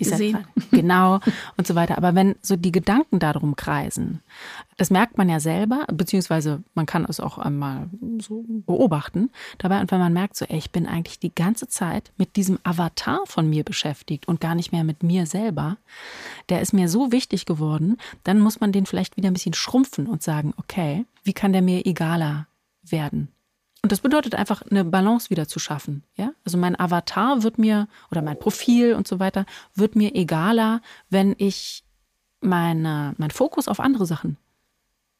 nicht 0.00 0.10
gesehen. 0.10 0.46
Genau 0.70 1.20
und 1.56 1.66
so 1.66 1.74
weiter. 1.74 1.98
Aber 1.98 2.14
wenn 2.14 2.34
so 2.40 2.56
die 2.56 2.72
Gedanken 2.72 3.18
darum 3.18 3.56
kreisen, 3.56 4.20
das 4.76 4.90
merkt 4.90 5.18
man 5.18 5.28
ja 5.28 5.38
selber, 5.38 5.86
beziehungsweise 5.92 6.62
man 6.74 6.86
kann 6.86 7.04
es 7.08 7.20
auch 7.20 7.38
einmal 7.38 7.88
so 8.18 8.44
beobachten 8.48 9.30
dabei. 9.58 9.80
Und 9.80 9.90
wenn 9.90 10.00
man 10.00 10.12
merkt, 10.12 10.36
so, 10.36 10.44
ey, 10.46 10.58
ich 10.58 10.70
bin 10.70 10.86
eigentlich 10.86 11.18
die 11.18 11.34
ganze 11.34 11.68
Zeit 11.68 12.10
mit 12.16 12.36
diesem 12.36 12.58
Avatar 12.64 13.20
von 13.26 13.48
mir 13.48 13.64
beschäftigt 13.64 14.28
und 14.28 14.40
gar 14.40 14.54
nicht 14.54 14.72
mehr 14.72 14.84
mit 14.84 15.02
mir 15.02 15.26
selber, 15.26 15.76
der 16.48 16.60
ist 16.60 16.72
mir 16.72 16.88
so 16.88 17.12
wichtig 17.12 17.46
geworden, 17.46 17.98
dann 18.24 18.40
muss 18.40 18.60
man 18.60 18.72
den 18.72 18.86
vielleicht 18.86 19.16
wieder 19.16 19.28
ein 19.28 19.34
bisschen 19.34 19.54
schrumpfen 19.54 20.06
und 20.06 20.22
sagen, 20.22 20.54
okay, 20.56 21.04
wie 21.22 21.32
kann 21.32 21.52
der 21.52 21.62
mir 21.62 21.86
egaler 21.86 22.46
werden? 22.82 23.28
Und 23.82 23.90
das 23.90 24.00
bedeutet 24.00 24.36
einfach, 24.36 24.62
eine 24.70 24.84
Balance 24.84 25.28
wieder 25.30 25.48
zu 25.48 25.58
schaffen. 25.58 26.04
Ja? 26.14 26.32
Also 26.44 26.56
mein 26.56 26.78
Avatar 26.78 27.42
wird 27.42 27.58
mir 27.58 27.88
oder 28.10 28.22
mein 28.22 28.38
Profil 28.38 28.94
und 28.94 29.08
so 29.08 29.18
weiter 29.18 29.44
wird 29.74 29.96
mir 29.96 30.14
egaler, 30.14 30.80
wenn 31.10 31.34
ich 31.36 31.84
meine, 32.40 33.14
mein 33.18 33.32
Fokus 33.32 33.66
auf 33.66 33.80
andere 33.80 34.06
Sachen 34.06 34.36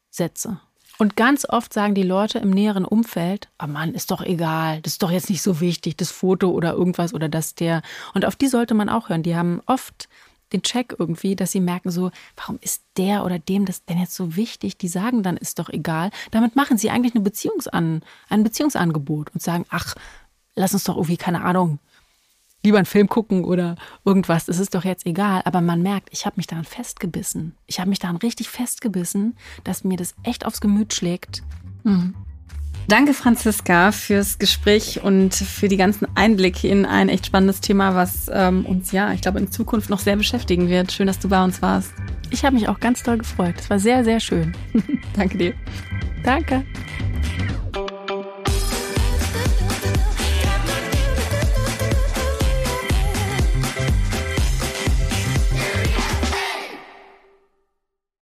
setze. 0.09 0.59
Und 0.99 1.17
ganz 1.17 1.45
oft 1.49 1.73
sagen 1.73 1.95
die 1.95 2.03
Leute 2.03 2.39
im 2.39 2.51
näheren 2.51 2.85
Umfeld, 2.85 3.49
oh 3.61 3.67
Mann, 3.67 3.93
ist 3.93 4.11
doch 4.11 4.21
egal, 4.21 4.79
das 4.81 4.93
ist 4.93 5.03
doch 5.03 5.11
jetzt 5.11 5.29
nicht 5.29 5.41
so 5.41 5.59
wichtig, 5.59 5.97
das 5.97 6.11
Foto 6.11 6.51
oder 6.51 6.73
irgendwas 6.73 7.13
oder 7.13 7.27
das 7.29 7.55
der. 7.55 7.81
Und 8.13 8.25
auf 8.25 8.35
die 8.35 8.47
sollte 8.47 8.75
man 8.75 8.89
auch 8.89 9.09
hören. 9.09 9.23
Die 9.23 9.35
haben 9.35 9.61
oft 9.65 10.07
den 10.53 10.61
Check 10.61 10.95
irgendwie, 10.97 11.35
dass 11.35 11.51
sie 11.51 11.59
merken 11.59 11.91
so, 11.91 12.11
warum 12.35 12.59
ist 12.61 12.83
der 12.97 13.25
oder 13.25 13.39
dem 13.39 13.65
das 13.65 13.83
denn 13.85 13.99
jetzt 13.99 14.15
so 14.15 14.35
wichtig? 14.35 14.77
Die 14.77 14.87
sagen 14.87 15.23
dann, 15.23 15.37
ist 15.37 15.59
doch 15.59 15.69
egal. 15.69 16.11
Damit 16.31 16.55
machen 16.55 16.77
sie 16.77 16.89
eigentlich 16.89 17.15
eine 17.15 17.23
Beziehungsan 17.23 18.01
ein 18.29 18.43
Beziehungsangebot 18.43 19.31
und 19.33 19.41
sagen, 19.41 19.65
ach, 19.69 19.95
lass 20.55 20.73
uns 20.73 20.83
doch 20.83 20.95
irgendwie, 20.95 21.17
keine 21.17 21.43
Ahnung, 21.43 21.79
lieber 22.63 22.77
einen 22.77 22.85
Film 22.85 23.09
gucken 23.09 23.43
oder 23.43 23.75
irgendwas. 24.05 24.47
Es 24.47 24.59
ist 24.59 24.73
doch 24.73 24.85
jetzt 24.85 25.05
egal. 25.05 25.41
Aber 25.45 25.61
man 25.61 25.81
merkt, 25.81 26.09
ich 26.11 26.25
habe 26.25 26.35
mich 26.37 26.47
daran 26.47 26.65
festgebissen. 26.65 27.55
Ich 27.67 27.79
habe 27.79 27.89
mich 27.89 27.99
daran 27.99 28.17
richtig 28.17 28.49
festgebissen, 28.49 29.35
dass 29.63 29.83
mir 29.83 29.97
das 29.97 30.15
echt 30.23 30.45
aufs 30.45 30.61
Gemüt 30.61 30.93
schlägt. 30.93 31.43
Mhm. 31.83 32.15
Danke, 32.87 33.13
Franziska, 33.13 33.91
fürs 33.91 34.39
Gespräch 34.39 35.01
und 35.01 35.33
für 35.33 35.67
die 35.67 35.77
ganzen 35.77 36.07
Einblicke 36.15 36.67
in 36.67 36.85
ein 36.85 37.09
echt 37.09 37.25
spannendes 37.25 37.61
Thema, 37.61 37.95
was 37.95 38.29
ähm, 38.31 38.65
uns 38.65 38.91
ja, 38.91 39.13
ich 39.13 39.21
glaube, 39.21 39.39
in 39.39 39.49
Zukunft 39.49 39.89
noch 39.89 39.99
sehr 39.99 40.17
beschäftigen 40.17 40.67
wird. 40.67 40.91
Schön, 40.91 41.07
dass 41.07 41.19
du 41.19 41.29
bei 41.29 41.43
uns 41.43 41.61
warst. 41.61 41.93
Ich 42.29 42.43
habe 42.43 42.55
mich 42.55 42.67
auch 42.67 42.79
ganz 42.79 43.01
doll 43.03 43.17
gefreut. 43.17 43.55
Es 43.57 43.69
war 43.69 43.79
sehr, 43.79 44.03
sehr 44.03 44.19
schön. 44.19 44.53
Danke 45.15 45.37
dir. 45.37 45.53
Danke. 46.23 46.63